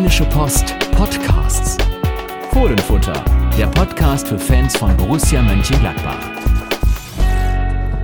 Rheinische 0.00 0.24
Post 0.30 0.74
Podcasts. 0.92 1.76
Fohlenfutter, 2.54 3.22
der 3.58 3.66
Podcast 3.66 4.28
für 4.28 4.38
Fans 4.38 4.74
von 4.74 4.96
Borussia 4.96 5.42
Mönchengladbach. 5.42 6.18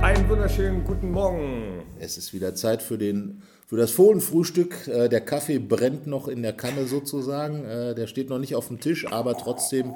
Einen 0.03 0.29
wunderschönen 0.29 0.83
guten 0.83 1.09
Morgen. 1.09 1.81
Es 1.97 2.19
ist 2.19 2.33
wieder 2.33 2.53
Zeit 2.53 2.83
für, 2.83 2.99
den, 2.99 3.41
für 3.65 3.77
das 3.77 3.89
Fohlenfrühstück. 3.89 4.87
Äh, 4.87 5.09
Der 5.09 5.21
Kaffee 5.21 5.57
brennt 5.57 6.05
noch 6.05 6.27
in 6.27 6.43
der 6.43 6.53
Kanne 6.53 6.85
sozusagen. 6.85 7.65
Äh, 7.65 7.95
Der 7.95 8.05
steht 8.05 8.29
noch 8.29 8.37
nicht 8.37 8.55
auf 8.55 8.67
dem 8.67 8.79
Tisch, 8.79 9.11
aber 9.11 9.35
trotzdem 9.35 9.95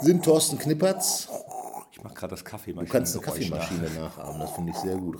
sind 0.00 0.24
Thorsten 0.24 0.58
Knippertz. 0.58 1.28
Ich 1.92 2.02
mache 2.02 2.14
gerade 2.14 2.30
das 2.30 2.46
Kaffeemaschine. 2.46 2.86
Du 2.86 2.92
kannst 2.92 3.14
eine 3.14 3.24
Kaffeemaschine 3.26 3.90
nachahmen, 4.00 4.40
das 4.40 4.52
finde 4.52 4.72
ich 4.72 4.78
sehr 4.78 4.96
gut. 4.96 5.18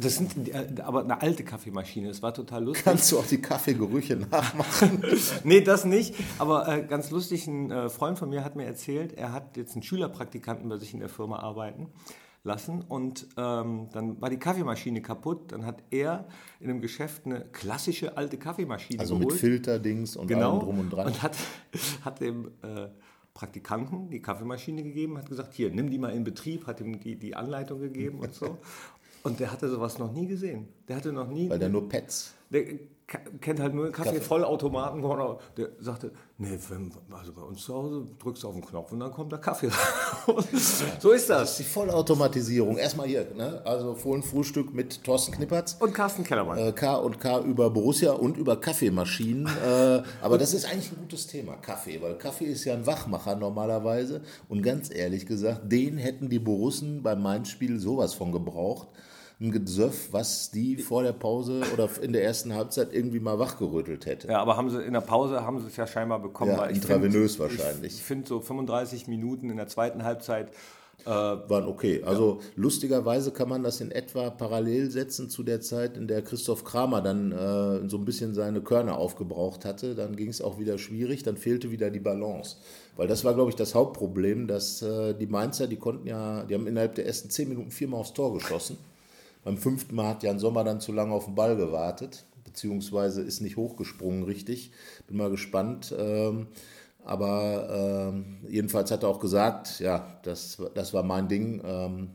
Das 0.00 0.16
sind 0.16 0.48
äh, 0.48 0.66
aber 0.82 1.04
eine 1.04 1.20
alte 1.20 1.44
Kaffeemaschine. 1.44 2.08
Das 2.08 2.22
war 2.22 2.32
total 2.32 2.64
lustig. 2.64 2.84
Kannst 2.84 3.10
du 3.12 3.18
auch 3.18 3.26
die 3.26 3.40
Kaffeegerüche 3.40 4.16
nachmachen? 4.16 5.04
nee, 5.44 5.60
das 5.60 5.84
nicht. 5.84 6.14
Aber 6.38 6.68
äh, 6.68 6.82
ganz 6.82 7.10
lustig, 7.10 7.46
ein 7.46 7.70
äh, 7.70 7.88
Freund 7.88 8.18
von 8.18 8.30
mir 8.30 8.44
hat 8.44 8.56
mir 8.56 8.64
erzählt, 8.64 9.12
er 9.14 9.32
hat 9.32 9.56
jetzt 9.56 9.74
einen 9.74 9.82
Schülerpraktikanten 9.82 10.68
bei 10.68 10.76
sich 10.76 10.94
in 10.94 11.00
der 11.00 11.08
Firma 11.08 11.40
arbeiten 11.40 11.88
lassen 12.42 12.82
und 12.82 13.26
ähm, 13.36 13.88
dann 13.92 14.20
war 14.20 14.30
die 14.30 14.38
Kaffeemaschine 14.38 15.02
kaputt. 15.02 15.52
Dann 15.52 15.66
hat 15.66 15.82
er 15.90 16.26
in 16.58 16.70
einem 16.70 16.80
Geschäft 16.80 17.26
eine 17.26 17.44
klassische 17.52 18.16
alte 18.16 18.38
Kaffeemaschine 18.38 19.00
Also 19.00 19.18
geholt. 19.18 19.34
mit 19.34 19.40
Filterdings 19.40 20.16
und 20.16 20.26
genau, 20.26 20.52
allem 20.52 20.60
drum 20.60 20.78
und 20.80 20.90
dran. 20.90 21.08
Und 21.08 21.22
hat, 21.22 21.36
hat 22.04 22.20
dem 22.20 22.48
äh, 22.62 22.88
Praktikanten 23.34 24.10
die 24.10 24.20
Kaffeemaschine 24.20 24.82
gegeben, 24.82 25.18
hat 25.18 25.28
gesagt, 25.28 25.54
hier, 25.54 25.70
nimm 25.70 25.90
die 25.90 25.98
mal 25.98 26.10
in 26.10 26.24
Betrieb, 26.24 26.66
hat 26.66 26.80
ihm 26.80 26.98
die, 27.00 27.16
die 27.16 27.36
Anleitung 27.36 27.80
gegeben 27.80 28.20
und 28.20 28.34
so. 28.34 28.58
Und 29.22 29.38
der 29.40 29.52
hatte 29.52 29.68
sowas 29.68 29.98
noch 29.98 30.12
nie 30.12 30.26
gesehen. 30.26 30.68
Der 30.88 30.96
hatte 30.96 31.12
noch 31.12 31.28
nie... 31.28 31.48
Weil 31.50 31.58
der 31.58 31.68
nur 31.68 31.88
Pets. 31.88 32.34
Der 32.50 32.64
kennt 33.40 33.60
halt 33.60 33.74
nur 33.74 33.84
einen 33.84 33.92
Kaffeevollautomaten. 33.92 35.02
Der 35.56 35.68
sagte, 35.80 36.12
nee, 36.38 36.58
wenn, 36.68 36.92
also 37.10 37.32
bei 37.32 37.42
uns 37.42 37.62
zu 37.64 37.74
Hause 37.74 38.06
drückst 38.18 38.44
du 38.44 38.48
auf 38.48 38.54
den 38.54 38.64
Knopf 38.64 38.92
und 38.92 39.00
dann 39.00 39.10
kommt 39.10 39.32
der 39.32 39.40
Kaffee 39.40 39.68
raus. 40.28 40.44
so 41.00 41.10
ist 41.10 41.28
Das 41.28 41.38
das. 41.40 41.50
ist 41.52 41.58
die 41.60 41.64
Vollautomatisierung. 41.64 42.76
Erstmal 42.76 43.08
hier, 43.08 43.26
ne? 43.34 43.62
also 43.64 43.94
Fohlenfrühstück 43.94 44.72
mit 44.72 45.02
Thorsten 45.02 45.32
Knippertz. 45.32 45.76
Und 45.80 45.92
Carsten 45.92 46.22
Kellermann. 46.24 46.58
Äh, 46.58 46.72
K 46.72 46.94
und 46.96 47.18
K 47.18 47.40
über 47.40 47.70
Borussia 47.70 48.12
und 48.12 48.36
über 48.36 48.60
Kaffeemaschinen. 48.60 49.46
Äh, 49.46 50.02
aber 50.22 50.38
das 50.38 50.54
ist 50.54 50.66
eigentlich 50.66 50.92
ein 50.92 50.98
gutes 50.98 51.26
Thema, 51.26 51.56
Kaffee, 51.56 52.00
weil 52.00 52.16
Kaffee 52.16 52.44
ist 52.46 52.64
ja 52.64 52.74
ein 52.74 52.86
Wachmacher 52.86 53.34
normalerweise. 53.34 54.22
Und 54.48 54.62
ganz 54.62 54.94
ehrlich 54.94 55.26
gesagt, 55.26 55.70
den 55.72 55.98
hätten 55.98 56.28
die 56.28 56.38
Borussen 56.38 57.02
beim 57.02 57.22
Mainz-Spiel 57.22 57.80
sowas 57.80 58.14
von 58.14 58.30
gebraucht. 58.30 58.88
Ein 59.40 59.52
Gesöff, 59.52 60.12
was 60.12 60.50
die 60.50 60.76
vor 60.76 61.02
der 61.02 61.12
Pause 61.14 61.62
oder 61.72 61.88
in 62.02 62.12
der 62.12 62.22
ersten 62.22 62.54
Halbzeit 62.54 62.92
irgendwie 62.92 63.20
mal 63.20 63.38
wachgerüttelt 63.38 64.04
hätte. 64.04 64.28
Ja, 64.28 64.40
aber 64.40 64.56
haben 64.58 64.68
sie 64.68 64.82
in 64.82 64.92
der 64.92 65.00
Pause 65.00 65.42
haben 65.44 65.60
sie 65.60 65.66
es 65.68 65.76
ja 65.76 65.86
scheinbar 65.86 66.20
bekommen. 66.20 66.50
Ja, 66.50 66.58
weil 66.58 66.72
ich 66.72 66.76
intravenös 66.76 67.36
find- 67.36 67.58
wahrscheinlich. 67.58 67.94
Ich, 67.94 68.02
finde 68.02 68.28
so 68.28 68.40
35 68.40 69.08
Minuten 69.08 69.48
in 69.48 69.56
der 69.56 69.66
zweiten 69.68 70.04
Halbzeit 70.04 70.52
waren 71.04 71.66
okay. 71.66 72.02
Also 72.04 72.40
lustigerweise 72.56 73.30
kann 73.30 73.48
man 73.48 73.62
das 73.62 73.80
in 73.80 73.90
etwa 73.90 74.28
parallel 74.28 74.90
setzen 74.90 75.30
zu 75.30 75.42
der 75.42 75.62
Zeit, 75.62 75.96
in 75.96 76.06
der 76.08 76.20
Christoph 76.20 76.64
Kramer 76.64 77.00
dann 77.00 77.32
äh, 77.32 77.88
so 77.88 77.96
ein 77.96 78.04
bisschen 78.04 78.34
seine 78.34 78.60
Körner 78.60 78.98
aufgebraucht 78.98 79.64
hatte. 79.64 79.94
Dann 79.94 80.16
ging 80.16 80.28
es 80.28 80.42
auch 80.42 80.58
wieder 80.58 80.76
schwierig, 80.76 81.22
dann 81.22 81.38
fehlte 81.38 81.70
wieder 81.70 81.90
die 81.90 82.00
Balance. 82.00 82.56
Weil 82.96 83.08
das 83.08 83.24
war, 83.24 83.32
glaube 83.34 83.48
ich, 83.50 83.56
das 83.56 83.74
Hauptproblem, 83.74 84.46
dass 84.46 84.82
äh, 84.82 85.14
die 85.14 85.26
Mainzer, 85.26 85.66
die 85.66 85.76
konnten 85.76 86.06
ja, 86.06 86.44
die 86.44 86.54
haben 86.54 86.66
innerhalb 86.66 86.94
der 86.96 87.06
ersten 87.06 87.30
zehn 87.30 87.48
Minuten 87.48 87.70
viermal 87.70 88.00
aufs 88.00 88.12
Tor 88.12 88.34
geschossen. 88.34 88.76
Beim 89.42 89.56
fünften 89.56 89.94
Mal 89.94 90.08
hat 90.08 90.22
Jan 90.22 90.38
Sommer 90.38 90.64
dann 90.64 90.80
zu 90.80 90.92
lange 90.92 91.12
auf 91.12 91.24
den 91.24 91.34
Ball 91.34 91.56
gewartet, 91.56 92.26
beziehungsweise 92.44 93.22
ist 93.22 93.40
nicht 93.40 93.56
hochgesprungen 93.56 94.24
richtig. 94.24 94.72
Bin 95.06 95.16
mal 95.16 95.30
gespannt. 95.30 95.94
Ähm, 95.98 96.48
aber 97.04 98.12
ähm, 98.12 98.38
jedenfalls 98.48 98.90
hat 98.90 99.02
er 99.02 99.08
auch 99.08 99.20
gesagt, 99.20 99.80
ja, 99.80 100.18
das, 100.22 100.58
das 100.74 100.92
war 100.92 101.02
mein 101.02 101.28
Ding. 101.28 101.62
Ähm, 101.64 102.10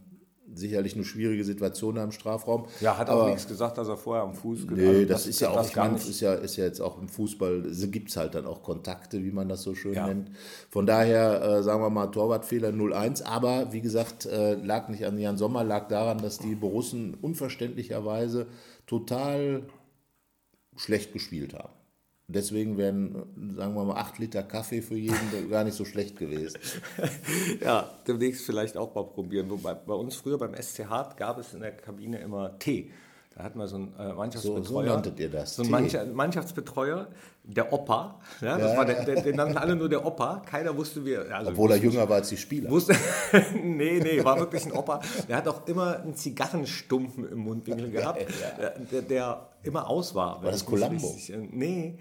sicherlich 0.53 0.95
eine 0.95 1.03
schwierige 1.03 1.44
Situation 1.44 1.95
da 1.95 2.03
im 2.03 2.11
Strafraum. 2.11 2.66
ja, 2.79 2.97
hat 2.97 3.09
auch 3.09 3.28
nichts 3.28 3.47
gesagt, 3.47 3.78
dass 3.78 3.88
er 3.88 3.97
vorher 3.97 4.23
am 4.23 4.33
Fuß 4.33 4.66
Nee, 4.69 4.88
also 4.88 5.06
das, 5.06 5.28
ist 5.28 5.39
ja 5.39 5.50
auch, 5.50 5.56
das 5.56 5.69
ich 5.69 5.75
meine, 5.75 5.95
ist 5.95 6.19
ja, 6.19 6.33
ist 6.33 6.56
ja 6.57 6.66
jetzt 6.66 6.79
auch 6.81 7.00
im 7.00 7.09
Fußball, 7.09 7.63
gibt 7.91 8.09
es 8.09 8.17
halt 8.17 8.35
dann 8.35 8.45
auch 8.45 8.63
Kontakte, 8.63 9.23
wie 9.23 9.31
man 9.31 9.50
das 9.50 9.63
so 9.63 9.75
schön 9.75 9.94
Ja. 9.94 10.07
nennt. 10.07 10.31
Von 10.69 10.85
daher, 10.85 11.41
äh, 11.41 11.63
sagen 11.63 11.81
wir 11.81 11.89
mal, 11.89 12.07
Torwartfehler 12.07 12.69
0-1, 12.69 13.23
aber 13.23 13.73
wie 13.73 13.81
gesagt, 13.81 14.25
äh, 14.25 14.56
lag 14.56 14.88
nicht 14.89 15.06
an 15.06 15.17
Jan 15.17 15.38
Sommer, 15.38 15.63
lag 15.63 15.88
daran, 15.88 16.19
dass 16.19 16.38
die 16.38 16.56
Borussen 16.56 17.16
unverständlicherweise 17.16 18.47
total 18.85 19.63
schlecht 20.77 21.13
gespielt 21.13 21.53
haben. 21.53 21.75
Deswegen 22.28 22.75
wären, 22.78 23.16
äh, 23.16 23.56
sagen 23.56 23.75
wir 23.75 23.84
mal, 23.84 23.97
8 23.97 24.18
Liter 24.19 24.41
Kaffee 24.44 24.81
für 24.81 24.96
jeden 24.96 25.16
gar 25.52 25.63
nicht 25.63 25.75
so 25.78 25.86
schlecht 25.86 26.18
gewesen. 26.18 26.58
Ja, 27.63 27.90
demnächst 28.08 28.46
vielleicht 28.46 28.78
auch 28.78 28.94
mal 28.96 29.03
probieren. 29.06 29.50
Wobei 29.50 29.74
bei 29.75 29.94
uns 29.94 30.16
früher 30.16 30.38
beim 30.38 30.56
SC 30.56 30.86
Hart 30.90 31.18
gab 31.18 31.38
es 31.38 31.53
in 31.53 31.59
der 31.62 31.72
Kabine 31.74 32.18
immer 32.19 32.58
Tee. 32.58 32.91
Da 33.36 33.44
hatten 33.44 33.59
wir 33.59 33.68
so 33.68 33.75
einen 33.75 33.94
äh, 34.00 34.13
Mannschaftsbetreuer. 34.13 34.63
So- 34.63 34.74
so 34.74 34.81
nanntet 34.81 35.19
ihr 35.19 35.30
das, 35.30 35.56
So 35.58 35.63
einen 35.63 36.16
Mannschaftsbetreuer, 36.16 37.09
der 37.44 37.72
Opa. 37.74 38.19
Ja, 38.42 38.57
das 38.57 38.72
Ja, 38.72 38.78
war 38.78 38.86
der, 38.86 39.03
der, 39.03 39.22
den 39.24 39.36
nannten 39.36 39.57
alle 39.57 39.75
nur 39.75 39.90
der 39.90 40.06
Opa. 40.06 40.42
Keiner 40.50 40.75
wusste, 40.75 41.03
wie 41.06 41.12
er. 41.13 41.30
Also 41.36 41.52
Obwohl 41.52 41.72
er 41.72 41.78
jünger 41.78 42.07
war 42.07 42.16
als 42.16 42.30
die 42.30 42.38
Spieler. 42.38 42.69
Wusste, 42.72 42.96
nee, 43.62 44.00
nee, 44.02 44.24
war 44.24 44.40
wirklich 44.40 44.66
ein 44.66 44.72
Opa. 44.72 45.02
Der 45.28 45.36
hat 45.36 45.47
auch 45.50 45.68
immer 45.68 46.00
einen 46.00 46.16
Zigarrenstumpen 46.16 47.30
im 47.30 47.40
Mundwinkel 47.40 47.92
gehabt, 47.92 48.25
der, 48.57 48.80
der, 48.80 49.02
der 49.02 49.50
immer 49.63 49.90
aus 49.90 50.16
war. 50.16 50.42
wenn 50.42 50.52
das 50.52 50.66
Columbo? 50.66 51.06
richtig- 51.09 51.31
äh, 51.36 51.38
Nee, 51.52 52.00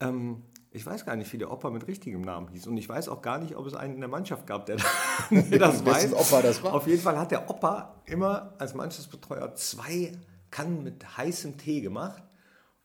ähm, 0.00 0.42
ich 0.72 0.86
weiß 0.86 1.04
gar 1.04 1.16
nicht, 1.16 1.32
wie 1.32 1.38
der 1.38 1.50
Opa 1.50 1.70
mit 1.70 1.86
richtigem 1.88 2.20
Namen 2.22 2.48
hieß. 2.48 2.66
Und 2.68 2.76
ich 2.76 2.88
weiß 2.88 3.08
auch 3.08 3.22
gar 3.22 3.38
nicht, 3.38 3.56
ob 3.56 3.66
es 3.66 3.74
einen 3.74 3.94
in 3.94 4.00
der 4.00 4.08
Mannschaft 4.08 4.46
gab, 4.46 4.66
der, 4.66 4.76
der 5.30 5.58
das 5.58 5.84
weiß. 5.84 6.14
Opa 6.14 6.42
das 6.42 6.62
war? 6.62 6.74
Auf 6.74 6.86
jeden 6.86 7.02
Fall 7.02 7.18
hat 7.18 7.30
der 7.30 7.50
Opa 7.50 8.02
immer 8.06 8.54
als 8.58 8.74
Mannschaftsbetreuer 8.74 9.54
zwei 9.54 10.12
Kannen 10.50 10.82
mit 10.82 11.16
heißem 11.16 11.58
Tee 11.58 11.80
gemacht. 11.80 12.22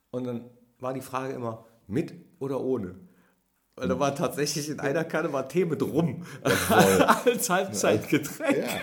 Und 0.10 0.26
dann 0.26 0.50
war 0.80 0.94
die 0.94 1.02
Frage 1.02 1.34
immer, 1.34 1.66
mit 1.88 2.14
oder 2.40 2.62
ohne? 2.62 2.96
Weil 3.76 3.90
da 3.90 4.00
war 4.00 4.16
tatsächlich 4.16 4.70
in 4.70 4.80
einer 4.80 5.04
Kanne 5.04 5.34
war 5.34 5.48
Tee 5.48 5.66
mit 5.66 5.82
Rum. 5.84 6.26
als 7.26 7.50
Halbzeitgetränk. 7.50 8.58
Ja. 8.58 8.82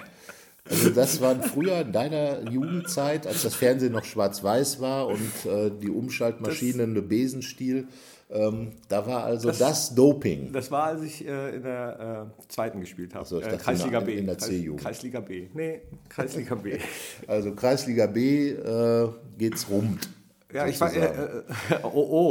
Also 0.70 0.90
das 0.90 1.20
waren 1.20 1.42
früher 1.42 1.80
in 1.80 1.92
deiner 1.92 2.48
Jugendzeit, 2.48 3.26
als 3.26 3.42
das 3.42 3.54
Fernsehen 3.54 3.92
noch 3.92 4.04
schwarz-weiß 4.04 4.80
war 4.80 5.08
und 5.08 5.46
äh, 5.46 5.70
die 5.70 5.90
Umschaltmaschine 5.90 6.84
eine 6.84 7.02
Besenstiel. 7.02 7.88
Ähm, 8.32 8.72
da 8.88 9.06
war 9.06 9.24
also 9.24 9.50
das, 9.50 9.94
Doping. 9.94 10.52
Das 10.52 10.70
war, 10.70 10.84
als 10.84 11.02
ich 11.02 11.26
äh, 11.26 11.56
in 11.56 11.62
der 11.62 12.26
äh, 12.40 12.42
zweiten 12.48 12.80
gespielt 12.80 13.14
habe. 13.14 13.26
so, 13.26 13.38
ich 13.40 13.46
äh, 13.46 13.50
dachte 13.50 13.64
Kreisliga 13.64 13.98
in- 13.98 14.06
B. 14.06 14.14
in 14.18 14.26
der 14.26 14.38
C-Jugend. 14.38 14.80
Kreisliga 14.82 15.20
B. 15.20 15.48
Nee, 15.52 15.80
Kreisliga 16.08 16.54
B. 16.54 16.78
Also 17.26 17.52
Kreisliga 17.54 18.06
B 18.06 18.50
äh, 18.50 19.08
geht's 19.38 19.68
rund. 19.68 20.08
Ja, 20.52 20.66
ich 20.66 20.80
war. 20.80 20.92
Äh, 20.92 20.98
äh, 21.00 21.42
oh, 21.82 21.88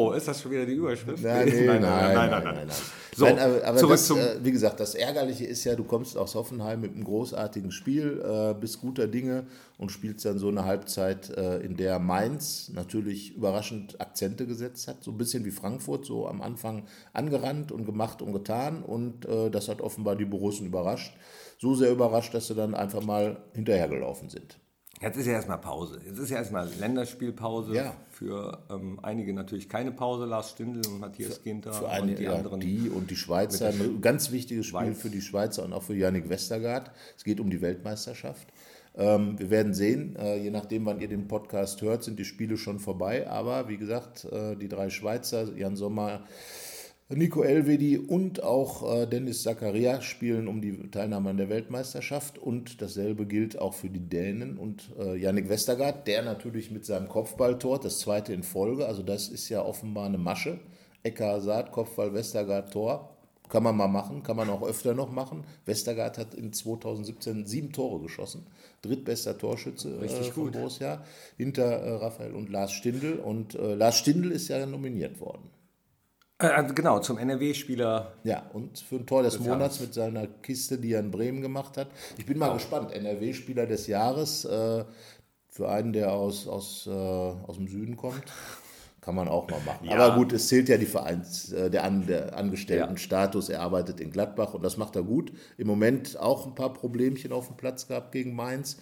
oh, 0.10 0.12
ist 0.14 0.28
das 0.28 0.42
schon 0.42 0.52
wieder 0.52 0.66
die 0.66 0.74
Überschrift? 0.74 1.24
Nein, 1.24 1.48
nein, 1.48 1.82
nein, 1.82 2.30
nein, 2.30 2.44
nein, 2.44 2.68
So, 3.16 3.26
nein, 3.26 3.40
aber, 3.64 3.78
zurück 3.78 3.98
zum. 3.98 4.20
äh, 4.20 4.44
wie 4.44 4.52
gesagt, 4.52 4.80
das 4.80 4.96
Ärgerliche 4.96 5.46
ist 5.46 5.64
ja, 5.64 5.76
du 5.76 5.84
kommst 5.84 6.18
aus 6.18 6.36
Hoffenheim 6.36 6.82
mit 6.82 6.94
einem 6.94 7.04
großartigen 7.04 7.72
Spiel, 7.72 8.24
bist 8.60 8.80
guter 8.82 9.08
Dinge 9.08 9.46
und 9.78 9.92
spielst 9.92 10.26
dann 10.26 10.38
so 10.38 10.50
eine 10.50 10.66
Halbzeit, 10.66 11.30
in 11.30 11.76
der 11.76 12.00
Mainz 12.00 12.70
natürlich 12.74 13.36
überraschend 13.36 14.00
Akzente 14.00 14.46
gesetzt 14.46 14.88
hat, 14.88 15.04
so 15.04 15.12
ein 15.12 15.18
bisschen 15.18 15.44
wie 15.46 15.52
Frankfurt, 15.52 16.06
so 16.06 16.28
am 16.28 16.42
Anfang 16.42 16.84
angerannt 17.14 17.72
und 17.72 17.86
gemacht 17.86 18.22
und 18.22 18.34
getan 18.34 18.84
und 18.84 19.28
das 19.52 19.68
hat 19.68 19.82
offenbar 19.82 20.16
die 20.16 20.26
Borussen 20.26 20.68
überrascht. 20.68 21.14
So 21.58 21.76
sehr 21.76 21.92
überrascht, 21.92 22.34
dass 22.34 22.48
sie 22.48 22.56
dann 22.56 22.74
einfach 22.74 23.04
mal 23.04 23.38
hinterhergelaufen 23.54 24.30
sind. 24.30 24.58
Jetzt 25.02 25.18
ist 25.18 25.26
ja 25.26 25.34
erstmal 25.34 25.58
Pause. 25.58 26.00
Jetzt 26.06 26.20
ist 26.20 26.30
ja 26.30 26.38
erstmal 26.38 26.70
Länderspielpause. 26.80 27.74
Ja. 27.74 27.96
Für 28.10 28.60
ähm, 28.70 29.00
einige 29.02 29.34
natürlich 29.34 29.68
keine 29.68 29.92
Pause. 29.92 30.26
Lars 30.26 30.52
Stindl 30.52 30.88
und 30.88 31.00
Matthias 31.00 31.42
Ginter 31.42 31.74
Für 31.74 31.86
und 31.86 31.92
eine, 31.92 32.14
die 32.14 32.24
ja, 32.24 32.34
anderen. 32.36 32.60
die 32.60 32.88
und 32.90 33.10
die 33.10 33.16
Schweizer, 33.16 33.70
ein 33.70 34.02
ganz 34.02 34.32
wichtiges 34.32 34.68
Spiel 34.68 34.80
Schweiz. 34.80 35.02
für 35.02 35.10
die 35.10 35.22
Schweizer 35.22 35.66
und 35.66 35.74
auch 35.74 35.82
für 35.82 35.96
Yannick 35.96 36.30
Westergaard. 36.30 36.92
Es 37.18 37.24
geht 37.24 37.40
um 37.40 37.50
die 37.50 37.62
Weltmeisterschaft. 37.62 38.48
Ähm, 38.96 39.40
wir 39.40 39.50
werden 39.50 39.74
sehen, 39.74 40.16
äh, 40.18 40.38
je 40.38 40.52
nachdem, 40.52 40.86
wann 40.86 41.00
ihr 41.00 41.08
den 41.08 41.28
Podcast 41.28 41.82
hört, 41.82 42.04
sind 42.04 42.20
die 42.20 42.26
Spiele 42.26 42.58
schon 42.58 42.78
vorbei. 42.78 43.28
Aber 43.28 43.70
wie 43.70 43.78
gesagt, 43.78 44.26
äh, 44.26 44.56
die 44.56 44.68
drei 44.68 44.92
Schweizer, 44.92 45.56
Jan 45.58 45.76
Sommer, 45.76 46.22
Nico 47.16 47.44
Elvedi 47.44 47.98
und 47.98 48.44
auch 48.44 49.02
äh, 49.02 49.06
Dennis 49.06 49.44
Zakaria 49.44 50.02
spielen 50.02 50.48
um 50.48 50.62
die 50.62 50.90
Teilnahme 50.92 51.32
an 51.32 51.38
der 51.38 51.50
Weltmeisterschaft 51.50 52.38
und 52.38 52.82
dasselbe 52.82 53.26
gilt 53.26 53.60
auch 53.60 53.74
für 53.74 53.90
die 53.90 54.00
Dänen 54.00 54.58
und 54.58 54.92
äh, 55.00 55.18
Yannick 55.18 55.50
Westergaard, 55.50 56.08
der 56.08 56.24
natürlich 56.24 56.72
mit 56.72 56.86
seinem 56.86 57.10
Kopfballtor, 57.10 57.80
das 57.80 58.00
zweite 58.00 58.34
in 58.34 58.44
Folge, 58.44 58.86
also 58.86 59.04
das 59.04 59.28
ist 59.28 59.50
ja 59.50 59.62
offenbar 59.62 60.06
eine 60.06 60.18
Masche. 60.18 60.60
Ecker 61.04 61.42
Saat, 61.42 61.72
Kopfball, 61.72 62.14
Westergaard, 62.14 62.72
Tor. 62.72 63.16
Kann 63.50 63.64
man 63.64 63.76
mal 63.76 63.90
machen, 63.90 64.24
kann 64.24 64.38
man 64.38 64.50
auch 64.50 64.64
öfter 64.64 64.94
noch 64.94 65.12
machen. 65.12 65.44
Westergaard 65.66 66.18
hat 66.18 66.36
in 66.36 66.54
2017 66.54 67.46
sieben 67.46 67.74
Tore 67.74 68.00
geschossen. 68.02 68.48
Drittbester 68.82 69.38
Torschütze 69.38 70.00
Richtig 70.00 70.30
äh, 70.30 70.32
von 70.32 70.44
gut. 70.46 70.54
Borussia. 70.54 71.04
Hinter 71.36 71.66
äh, 71.66 71.96
Raphael 71.96 72.34
und 72.34 72.50
Lars 72.50 72.72
Stindl. 72.72 73.20
Und 73.20 73.56
äh, 73.56 73.76
Lars 73.76 73.98
Stindl 73.98 74.32
ist 74.32 74.48
ja 74.48 74.66
nominiert 74.66 75.20
worden. 75.20 75.50
Äh, 76.42 76.64
genau, 76.74 77.00
zum 77.00 77.18
NRW-Spieler. 77.18 78.14
Ja, 78.24 78.44
und 78.54 78.80
für 78.80 78.96
ein 78.96 79.06
Tor 79.06 79.24
des, 79.24 79.34
Des 79.38 79.42
Monats 79.44 79.76
Jahres. 79.76 79.80
mit 79.82 79.94
seiner 79.94 80.28
Kiste, 80.28 80.78
die 80.78 80.94
er 80.94 81.00
in 81.00 81.12
Bremen 81.12 81.42
gemacht 81.42 81.78
hat. 81.78 81.88
Ich 82.18 82.26
bin 82.26 82.38
mal 82.38 82.54
gespannt. 82.54 82.92
NRW-Spieler 82.94 83.66
des 83.68 83.88
Jahres 83.88 84.46
äh, 84.46 84.84
für 85.50 85.70
einen, 85.70 85.94
der 85.94 86.12
aus, 86.14 86.48
aus, 86.48 86.88
äh, 86.88 86.92
aus 86.92 87.58
dem 87.58 87.68
Süden 87.68 87.96
kommt. 87.98 88.24
Kann 89.02 89.16
man 89.16 89.28
auch 89.28 89.50
mal 89.50 89.60
machen. 89.66 89.88
Ja. 89.88 89.98
Aber 89.98 90.16
gut, 90.16 90.32
es 90.32 90.48
zählt 90.48 90.70
ja 90.70 90.78
die 90.78 90.86
Vereins, 90.86 91.52
äh, 91.52 91.70
der, 91.72 91.84
An, 91.84 92.06
der 92.06 92.28
Ja. 92.28 92.34
Angestelltenstatus. 92.34 93.50
Er 93.50 93.62
arbeitet 93.62 94.00
in 94.00 94.12
Gladbach 94.12 94.54
und 94.54 94.64
das 94.64 94.78
macht 94.78 94.96
er 94.96 95.04
gut. 95.04 95.32
Im 95.58 95.68
Moment 95.68 96.20
auch 96.20 96.46
ein 96.46 96.54
paar 96.56 96.72
Problemchen 96.72 97.32
auf 97.32 97.48
dem 97.48 97.58
Platz 97.58 97.88
gehabt 97.88 98.12
gegen 98.12 98.36
Mainz. 98.36 98.78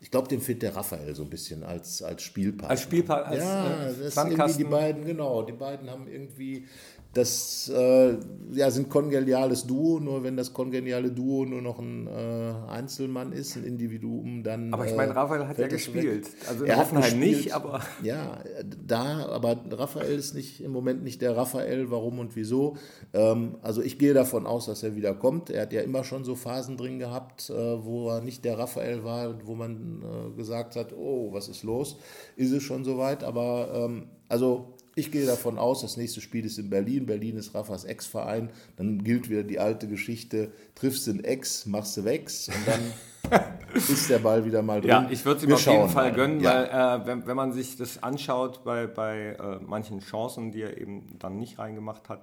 Ich 0.00 0.10
glaube, 0.10 0.28
den 0.28 0.40
findet 0.42 0.62
der 0.64 0.76
Raphael 0.76 1.14
so 1.14 1.22
ein 1.22 1.30
bisschen 1.30 1.64
als, 1.64 2.02
als 2.02 2.22
Spielpartner. 2.22 2.70
Als 2.70 2.82
Spielpartner, 2.82 3.30
als, 3.32 3.42
ja, 3.42 3.66
äh, 3.66 3.86
das 3.86 3.98
ist 3.98 4.16
irgendwie 4.16 4.52
die 4.58 4.64
beiden, 4.64 5.04
genau. 5.06 5.42
Die 5.42 5.52
beiden 5.52 5.90
haben 5.90 6.06
irgendwie 6.08 6.66
das, 7.14 7.68
äh, 7.74 8.16
ja, 8.52 8.70
sind 8.70 8.88
kongeniales 8.90 9.66
Duo. 9.66 10.00
Nur 10.00 10.22
wenn 10.22 10.36
das 10.36 10.52
kongeniale 10.52 11.10
Duo 11.10 11.44
nur 11.44 11.62
noch 11.62 11.78
ein 11.78 12.06
äh, 12.06 12.52
Einzelmann 12.68 13.32
ist, 13.32 13.56
ein 13.56 13.64
Individuum, 13.64 14.42
dann. 14.42 14.74
Aber 14.74 14.84
ich 14.86 14.92
äh, 14.92 14.96
meine, 14.96 15.14
Raphael 15.16 15.46
hat 15.48 15.58
ja 15.58 15.66
gespielt. 15.68 16.26
weg. 16.26 16.32
Also 16.48 16.64
er 16.64 16.76
hat 16.76 16.84
Hoffenheim 16.86 17.04
gespielt, 17.20 17.36
nicht, 17.44 17.54
aber- 17.54 17.80
Ja, 18.02 18.38
da, 18.86 19.26
aber 19.26 19.56
Raphael 19.70 20.14
ist 20.18 20.34
nicht 20.34 20.60
im 20.60 20.72
Moment 20.72 21.02
nicht 21.04 21.22
der 21.22 21.36
Raphael. 21.36 21.90
Warum 21.90 22.18
und 22.18 22.36
wieso? 22.36 22.76
Ähm, 23.12 23.56
also 23.62 23.80
ich 23.82 23.98
gehe 23.98 24.14
davon 24.14 24.46
aus, 24.46 24.66
dass 24.66 24.82
er 24.82 24.96
wieder 24.96 25.14
kommt. 25.14 25.50
Er 25.50 25.62
hat 25.62 25.72
ja 25.72 25.80
immer 25.82 26.04
schon 26.04 26.24
so 26.24 26.34
Phasen 26.34 26.76
drin 26.76 26.98
gehabt, 26.98 27.48
äh, 27.50 27.54
wo 27.84 28.08
er 28.10 28.20
nicht 28.20 28.44
der 28.44 28.58
Raphael 28.58 29.04
war, 29.04 29.34
wo 29.46 29.54
man 29.54 30.02
äh, 30.02 30.36
gesagt 30.36 30.76
hat, 30.76 30.92
oh, 30.92 31.32
was 31.32 31.48
ist 31.48 31.62
los? 31.62 31.96
Ist 32.36 32.52
es 32.52 32.62
schon 32.62 32.84
soweit? 32.84 33.22
Aber 33.24 33.68
ähm, 33.74 34.08
also 34.28 34.73
ich 34.94 35.10
gehe 35.10 35.26
davon 35.26 35.58
aus, 35.58 35.82
das 35.82 35.96
nächste 35.96 36.20
Spiel 36.20 36.44
ist 36.44 36.58
in 36.58 36.70
Berlin. 36.70 37.06
Berlin 37.06 37.36
ist 37.36 37.54
Raffas 37.54 37.84
Ex-Verein. 37.84 38.50
Dann 38.76 39.02
gilt 39.04 39.28
wieder 39.28 39.42
die 39.42 39.58
alte 39.58 39.88
Geschichte: 39.88 40.52
triffst 40.74 41.06
den 41.06 41.22
Ex, 41.24 41.66
machst 41.66 41.96
du 41.96 42.04
Wex 42.04 42.48
und 42.48 42.66
dann 42.66 43.42
ist 43.74 44.10
der 44.10 44.18
Ball 44.18 44.44
wieder 44.44 44.62
mal 44.62 44.80
drin. 44.80 44.90
Ja, 44.90 45.08
ich 45.10 45.24
würde 45.24 45.38
es 45.38 45.44
ihm 45.46 45.52
auf 45.54 45.66
jeden 45.66 45.88
Fall 45.88 46.10
mal. 46.10 46.16
gönnen, 46.16 46.40
Ja. 46.40 46.52
weil 46.52 47.00
äh, 47.02 47.06
wenn, 47.06 47.26
wenn 47.26 47.36
man 47.36 47.52
sich 47.52 47.76
das 47.76 48.02
anschaut 48.02 48.62
bei, 48.64 48.86
bei 48.86 49.36
äh, 49.38 49.58
manchen 49.66 50.00
Chancen, 50.00 50.52
die 50.52 50.62
er 50.62 50.76
eben 50.78 51.16
dann 51.18 51.38
nicht 51.38 51.58
reingemacht 51.58 52.08
hat, 52.08 52.22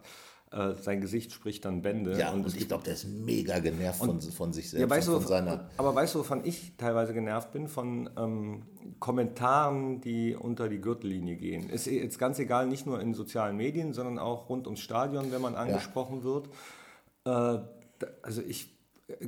äh, 0.52 0.74
sein 0.82 1.00
Gesicht 1.00 1.32
spricht 1.32 1.64
dann 1.64 1.82
Bände. 1.82 2.18
Ja, 2.18 2.32
und, 2.32 2.46
es 2.46 2.56
ich 2.56 2.68
glaube, 2.68 2.84
der 2.84 2.94
ist 2.94 3.08
mega 3.08 3.60
genervt 3.60 4.00
von, 4.00 4.20
von 4.20 4.52
sich 4.52 4.70
selbst 4.70 4.82
ja, 4.82 4.90
weißt 4.90 5.08
und 5.08 5.14
du, 5.16 5.20
von 5.22 5.28
seiner. 5.30 5.70
aber 5.78 5.96
weißt 5.96 6.16
du, 6.16 6.20
wovon 6.20 6.44
ich 6.44 6.74
teilweise 6.78 7.14
genervt 7.14 7.54
bin? 7.54 7.70
Von 7.70 8.10
ähm, 8.18 8.64
Kommentaren, 9.00 10.02
die 10.02 10.36
unter 10.36 10.68
die 10.68 10.82
Gürtellinie 10.82 11.38
gehen. 11.38 11.70
Ist 11.70 11.86
jetzt 11.86 12.20
ganz 12.20 12.38
egal, 12.38 12.68
nicht 12.68 12.86
nur 12.86 13.00
in 13.00 13.14
sozialen 13.14 13.56
Medien, 13.56 13.94
sondern 13.94 14.20
auch 14.20 14.50
rund 14.50 14.68
ums 14.68 14.82
Stadion, 14.82 15.32
wenn 15.32 15.42
man 15.42 15.56
angesprochen 15.56 16.24
wird. 16.24 16.50
Äh, 17.26 17.60
also 18.22 18.42
ich 18.46 18.70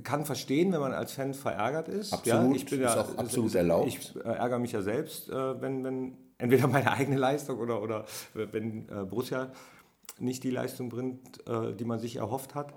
kann 0.03 0.25
verstehen, 0.25 0.73
wenn 0.73 0.81
man 0.81 0.93
als 0.93 1.13
Fan 1.13 1.33
verärgert 1.33 1.87
ist. 1.87 2.11
Absolut, 2.13 2.49
ja, 2.49 2.55
ich 2.55 2.65
bin 2.65 2.81
ist 2.81 2.95
ja, 2.95 3.01
auch 3.01 3.17
absolut 3.17 3.55
erlaubt. 3.55 3.87
Ich 3.87 4.15
äh, 4.15 4.27
ärgere 4.27 4.59
mich 4.59 4.71
ja 4.73 4.81
selbst, 4.81 5.29
äh, 5.29 5.61
wenn, 5.61 5.83
wenn 5.83 6.17
entweder 6.37 6.67
meine 6.67 6.91
eigene 6.91 7.17
Leistung 7.17 7.59
oder, 7.59 7.81
oder 7.81 8.05
wenn 8.33 8.89
äh, 8.89 9.05
Borussia 9.05 9.51
nicht 10.19 10.43
die 10.43 10.49
Leistung 10.51 10.89
bringt, 10.89 11.45
äh, 11.47 11.75
die 11.75 11.85
man 11.85 11.99
sich 11.99 12.17
erhofft 12.17 12.55
hat. 12.55 12.73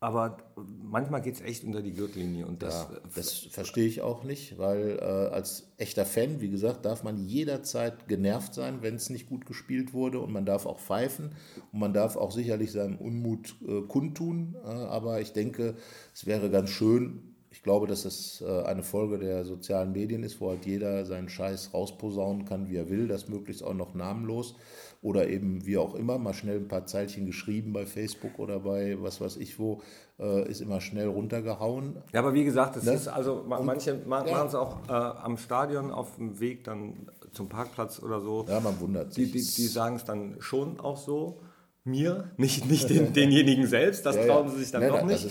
Aber 0.00 0.38
manchmal 0.56 1.22
geht 1.22 1.36
es 1.36 1.40
echt 1.42 1.62
unter 1.62 1.80
die 1.80 1.92
Gürtellinie 1.92 2.44
und 2.44 2.64
das, 2.64 2.88
Ja, 2.90 3.00
das 3.14 3.34
verstehe 3.34 3.86
ich 3.86 4.00
auch 4.00 4.24
nicht, 4.24 4.58
weil 4.58 4.98
äh, 4.98 5.04
als 5.04 5.72
echter 5.76 6.04
Fan, 6.04 6.40
wie 6.40 6.50
gesagt, 6.50 6.84
darf 6.84 7.04
man 7.04 7.24
jederzeit 7.28 8.08
genervt 8.08 8.52
sein, 8.52 8.82
wenn 8.82 8.96
es 8.96 9.10
nicht 9.10 9.28
gut 9.28 9.46
gespielt 9.46 9.92
wurde 9.94 10.18
und 10.18 10.32
man 10.32 10.44
darf 10.44 10.66
auch 10.66 10.80
pfeifen 10.80 11.36
und 11.72 11.78
man 11.78 11.92
darf 11.92 12.16
auch 12.16 12.32
sicherlich 12.32 12.72
seinen 12.72 12.96
Unmut 12.96 13.54
äh, 13.64 13.82
kundtun, 13.82 14.56
äh, 14.64 14.68
aber 14.68 15.20
ich 15.20 15.32
denke, 15.34 15.76
es 16.12 16.26
wäre 16.26 16.50
ganz 16.50 16.70
schön, 16.70 17.36
ich 17.52 17.62
glaube, 17.62 17.86
dass 17.86 18.04
es 18.04 18.40
äh, 18.40 18.62
eine 18.62 18.82
Folge 18.82 19.18
der 19.20 19.44
sozialen 19.44 19.92
Medien 19.92 20.24
ist, 20.24 20.40
wo 20.40 20.50
halt 20.50 20.66
jeder 20.66 21.04
seinen 21.06 21.28
Scheiß 21.28 21.74
rausposaunen 21.74 22.44
kann, 22.44 22.68
wie 22.68 22.76
er 22.76 22.90
will, 22.90 23.06
das 23.06 23.28
möglichst 23.28 23.62
auch 23.62 23.74
noch 23.74 23.94
namenlos 23.94 24.56
oder 25.02 25.28
eben 25.28 25.66
wie 25.66 25.76
auch 25.76 25.94
immer, 25.96 26.16
mal 26.16 26.32
schnell 26.32 26.56
ein 26.58 26.68
paar 26.68 26.86
Zeilchen 26.86 27.26
geschrieben 27.26 27.72
bei 27.72 27.84
Facebook 27.86 28.38
oder 28.38 28.60
bei 28.60 28.96
was 29.02 29.20
weiß 29.20 29.36
ich 29.38 29.58
wo, 29.58 29.82
äh, 30.20 30.48
ist 30.48 30.60
immer 30.60 30.80
schnell 30.80 31.08
runtergehauen. 31.08 31.96
Ja, 32.12 32.20
aber 32.20 32.34
wie 32.34 32.44
gesagt, 32.44 32.76
das 32.76 32.84
Ne? 32.84 32.92
ist 32.94 33.08
also 33.08 33.44
ma- 33.46 33.60
manche 33.60 34.00
ma 34.06 34.24
ja. 34.24 34.32
machen 34.32 34.48
es 34.48 34.54
auch 34.54 34.76
äh, 34.88 34.92
am 34.92 35.36
Stadion 35.36 35.90
auf 35.90 36.16
dem 36.16 36.38
Weg 36.38 36.64
dann 36.64 37.08
zum 37.32 37.48
Parkplatz 37.48 38.00
oder 38.00 38.20
so. 38.20 38.46
Ja, 38.48 38.60
man 38.60 38.78
wundert 38.80 39.16
Die, 39.16 39.24
sich. 39.24 39.54
die, 39.56 39.62
die 39.62 39.68
sagen 39.68 39.96
es 39.96 40.04
dann 40.04 40.36
schon 40.38 40.78
auch 40.80 40.96
so. 40.96 41.40
Mir, 41.84 42.30
nicht, 42.36 42.70
nicht 42.70 42.88
den, 42.90 43.12
denjenigen 43.14 43.66
selbst, 43.66 44.06
das 44.06 44.14
Ja, 44.14 44.26
trauen 44.26 44.46
ja. 44.46 44.52
sie 44.52 44.60
sich 44.60 44.70
dann 44.70 44.86
doch 44.86 45.02
nicht. 45.04 45.26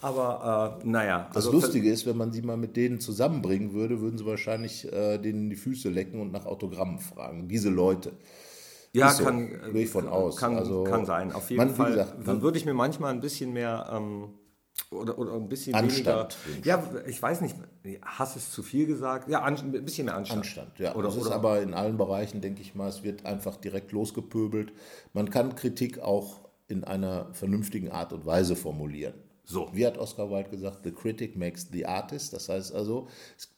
Aber 0.00 0.78
äh, 0.84 0.86
naja. 0.86 1.26
Das 1.34 1.46
also 1.46 1.50
Lustige 1.58 1.90
ist, 1.90 2.06
wenn 2.06 2.16
man 2.16 2.32
sie 2.32 2.42
mal 2.42 2.56
mit 2.56 2.76
denen 2.76 3.00
zusammenbringen 3.00 3.72
würde, 3.72 4.00
würden 4.00 4.16
sie 4.16 4.24
wahrscheinlich 4.24 4.86
äh, 4.92 5.18
denen 5.18 5.50
die 5.50 5.56
Füße 5.56 5.88
lecken 5.88 6.20
und 6.20 6.30
nach 6.30 6.46
Autogrammen 6.46 7.00
fragen. 7.00 7.48
Diese 7.48 7.70
Leute. 7.70 8.12
Ja, 8.92 9.10
so. 9.10 9.24
kann, 9.24 9.72
Gehe 9.72 9.84
ich 9.84 9.90
von 9.90 10.08
aus. 10.08 10.36
Kann, 10.36 10.56
Also, 10.56 10.84
kann 10.84 11.04
sein. 11.04 11.32
Auf 11.32 11.50
jeden 11.50 11.66
man, 11.66 11.74
Fall. 11.74 11.90
gesagt, 11.92 12.14
dann 12.26 12.42
würde 12.42 12.58
ich 12.58 12.64
mir 12.64 12.74
manchmal 12.74 13.12
ein 13.12 13.20
bisschen 13.20 13.52
mehr 13.52 13.88
ähm, 13.92 14.34
oder, 14.90 15.18
oder 15.18 15.32
ein 15.34 15.48
bisschen 15.48 15.74
Anstand 15.74 16.36
weniger. 16.46 16.64
Ja, 16.64 16.82
ich 17.06 17.20
weiß 17.20 17.40
nicht. 17.40 17.56
Hass 18.02 18.36
ist 18.36 18.52
zu 18.52 18.62
viel 18.62 18.86
gesagt. 18.86 19.28
Ja, 19.28 19.42
ein 19.42 19.72
bisschen 19.84 20.06
mehr 20.06 20.16
Anstand. 20.16 20.40
Anstand, 20.42 20.78
ja. 20.78 20.94
Oder, 20.94 21.08
das 21.08 21.16
ist 21.16 21.26
oder, 21.26 21.34
aber 21.34 21.62
in 21.62 21.74
allen 21.74 21.96
Bereichen, 21.96 22.40
denke 22.40 22.62
ich 22.62 22.74
mal, 22.74 22.88
es 22.88 23.02
wird 23.02 23.24
einfach 23.26 23.56
direkt 23.56 23.92
losgepöbelt. 23.92 24.72
Man 25.12 25.30
kann 25.30 25.56
Kritik 25.56 25.98
auch 25.98 26.40
in 26.68 26.84
einer 26.84 27.28
vernünftigen 27.32 27.90
Art 27.90 28.12
und 28.12 28.26
Weise 28.26 28.56
formulieren. 28.56 29.14
So. 29.48 29.68
Wie 29.72 29.86
hat 29.86 29.96
Oscar 29.96 30.28
Wilde 30.28 30.50
gesagt, 30.50 30.80
the 30.82 30.90
critic 30.90 31.36
makes 31.36 31.68
the 31.72 31.86
artist. 31.86 32.32
Das 32.32 32.48
heißt 32.48 32.74
also, 32.74 33.06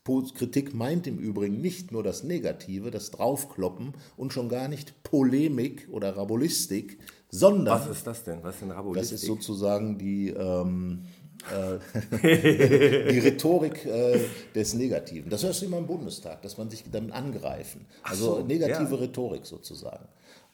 Kritik 0.04 0.74
meint 0.74 1.06
im 1.06 1.18
Übrigen 1.18 1.60
nicht 1.62 1.92
nur 1.92 2.02
das 2.02 2.22
Negative, 2.22 2.90
das 2.90 3.10
Draufkloppen 3.10 3.94
und 4.16 4.32
schon 4.32 4.50
gar 4.50 4.68
nicht 4.68 5.02
Polemik 5.02 5.88
oder 5.90 6.14
Rabulistik, 6.14 6.98
sondern 7.30 7.80
was 7.80 7.88
ist 7.88 8.06
das 8.06 8.22
denn? 8.22 8.42
Was 8.42 8.54
ist 8.54 8.60
denn 8.60 8.68
das 8.68 8.78
Rabulistik? 8.78 9.14
ist 9.14 9.26
sozusagen 9.26 9.98
die, 9.98 10.28
ähm, 10.28 11.04
äh, 11.50 13.12
die 13.12 13.18
Rhetorik 13.20 13.86
äh, 13.86 14.20
des 14.54 14.74
Negativen. 14.74 15.30
Das 15.30 15.42
hörst 15.42 15.62
du 15.62 15.66
immer 15.66 15.78
im 15.78 15.86
Bundestag, 15.86 16.42
dass 16.42 16.58
man 16.58 16.68
sich 16.68 16.84
damit 16.90 17.12
angreifen. 17.12 17.86
Also 18.02 18.36
so, 18.36 18.44
negative 18.44 18.94
ja. 18.94 19.00
Rhetorik 19.00 19.46
sozusagen. 19.46 20.06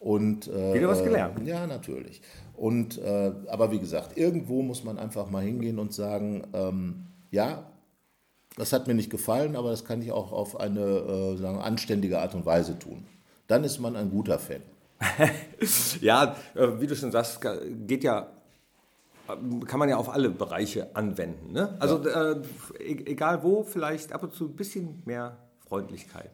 Und, 0.04 0.48
äh, 0.48 0.74
Wieder 0.74 0.88
was 0.88 1.00
äh, 1.00 1.04
gelernt. 1.04 1.46
Ja, 1.46 1.66
natürlich. 1.66 2.20
Und, 2.58 2.98
äh, 2.98 3.32
aber 3.48 3.72
wie 3.72 3.78
gesagt, 3.78 4.18
irgendwo 4.18 4.60
muss 4.60 4.84
man 4.84 4.98
einfach 4.98 5.30
mal 5.30 5.42
hingehen 5.42 5.78
und 5.78 5.94
sagen, 5.94 6.46
ähm, 6.52 7.06
ja, 7.30 7.64
das 8.58 8.74
hat 8.74 8.86
mir 8.86 8.92
nicht 8.92 9.08
gefallen, 9.08 9.56
aber 9.56 9.70
das 9.70 9.86
kann 9.86 10.02
ich 10.02 10.12
auch 10.12 10.30
auf 10.30 10.60
eine 10.60 10.80
äh, 10.82 11.36
sagen, 11.38 11.58
anständige 11.58 12.18
Art 12.18 12.34
und 12.34 12.44
Weise 12.44 12.78
tun. 12.78 13.06
Dann 13.46 13.64
ist 13.64 13.78
man 13.78 13.96
ein 13.96 14.10
guter 14.10 14.38
Fan. 14.38 14.60
Ja, 16.02 16.36
äh, 16.54 16.68
wie 16.80 16.86
du 16.86 16.94
schon 16.94 17.10
sagst, 17.10 17.40
geht 17.86 18.04
ja, 18.04 18.28
äh, 19.26 19.64
kann 19.64 19.78
man 19.78 19.88
ja 19.88 19.96
auf 19.96 20.10
alle 20.10 20.28
Bereiche 20.28 20.94
anwenden. 20.94 21.52
Ne? 21.52 21.76
Also 21.78 22.06
äh, 22.06 22.42
e- 22.78 23.06
egal 23.06 23.42
wo, 23.42 23.62
vielleicht 23.62 24.12
ab 24.12 24.22
und 24.22 24.34
zu 24.34 24.44
ein 24.44 24.54
bisschen 24.56 25.02
mehr 25.06 25.38
Freundlichkeit. 25.66 26.30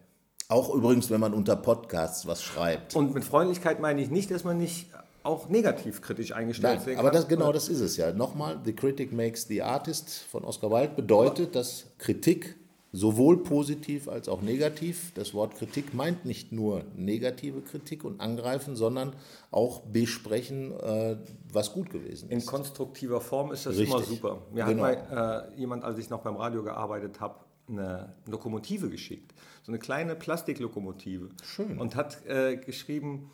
Auch 0.51 0.75
übrigens, 0.75 1.11
wenn 1.11 1.21
man 1.21 1.33
unter 1.33 1.55
Podcasts 1.55 2.27
was 2.27 2.43
schreibt. 2.43 2.97
Und 2.97 3.15
mit 3.15 3.25
Freundlichkeit 3.25 3.81
meine 3.81 4.03
ich 4.03 4.11
nicht, 4.11 4.31
dass 4.33 4.43
man 4.43 4.59
nicht 4.59 4.89
auch 5.23 5.49
negativ 5.49 6.03
kritisch 6.03 6.33
eingestellt 6.33 6.81
Nein, 6.87 6.99
aber 6.99 7.11
das, 7.11 7.29
genau 7.29 7.53
das 7.53 7.69
ist 7.69 7.81
es 7.81 7.97
ja. 7.97 8.13
Nochmal, 8.13 8.59
The 8.65 8.73
Critic 8.73 9.13
Makes 9.13 9.47
the 9.47 9.63
Artist 9.63 10.11
von 10.31 10.45
Oscar 10.45 10.71
Wilde 10.71 10.95
bedeutet, 10.97 11.55
dass 11.55 11.85
Kritik 11.99 12.57
sowohl 12.93 13.45
positiv 13.45 14.09
als 14.09 14.29
auch 14.29 14.41
negativ, 14.43 15.13
das 15.15 15.33
Wort 15.35 15.55
Kritik 15.55 15.95
meint 15.95 16.25
nicht 16.25 16.51
nur 16.51 16.83
negative 16.97 17.61
Kritik 17.61 18.03
und 18.05 18.21
angreifen, 18.21 18.75
sondern 18.75 19.13
auch 19.53 19.83
besprechen, 19.83 20.73
äh, 20.81 21.17
was 21.53 21.73
gut 21.73 21.91
gewesen 21.91 22.31
In 22.31 22.39
ist. 22.39 22.47
konstruktiver 22.47 23.21
Form 23.21 23.53
ist 23.53 23.67
das 23.67 23.77
Richtig. 23.77 23.95
immer 23.95 24.03
super. 24.03 24.39
Mir 24.53 24.65
Genau. 24.65 24.83
hat 24.83 25.11
mal 25.13 25.49
äh, 25.55 25.61
jemand, 25.61 25.85
als 25.85 25.99
ich 25.99 26.11
noch 26.11 26.23
beim 26.23 26.35
Radio 26.35 26.65
gearbeitet 26.65 27.21
habe, 27.21 27.37
eine 27.71 28.15
Lokomotive 28.27 28.89
geschickt. 28.91 29.33
So 29.63 29.73
eine 29.73 29.79
kleine 29.79 30.15
Plastiklokomotive. 30.17 31.29
Schön. 31.45 31.79
Und 31.79 31.97
hat 31.97 32.25
äh, 32.27 32.57
geschrieben, 32.57 33.31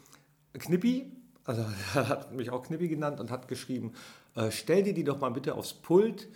Knippi, 0.55 1.12
also 1.45 1.64
hat 1.95 2.33
mich 2.35 2.50
auch 2.50 2.62
Knippi 2.64 2.88
genannt 2.88 3.21
und 3.21 3.31
hat 3.31 3.49
geschrieben, 3.49 3.93
äh, 4.35 4.50
stell 4.50 4.83
dir 4.83 4.95
die 4.95 5.05
doch 5.05 5.21
mal 5.21 5.31
bitte 5.31 5.55
aufs 5.55 5.75
Pult, 5.75 6.28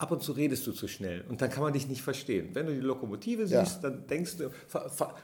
ab 0.00 0.12
und 0.12 0.22
zu 0.22 0.30
redest 0.30 0.64
du 0.64 0.70
zu 0.70 0.86
schnell 0.86 1.24
und 1.28 1.42
dann 1.42 1.50
kann 1.50 1.64
man 1.64 1.72
dich 1.72 1.88
nicht 1.88 2.02
verstehen. 2.02 2.50
Wenn 2.54 2.66
du 2.66 2.72
die 2.72 2.80
Lokomotive 2.80 3.42
Ja. 3.46 3.64
siehst, 3.64 3.82
dann 3.82 4.06
denkst 4.06 4.36
du, 4.36 4.50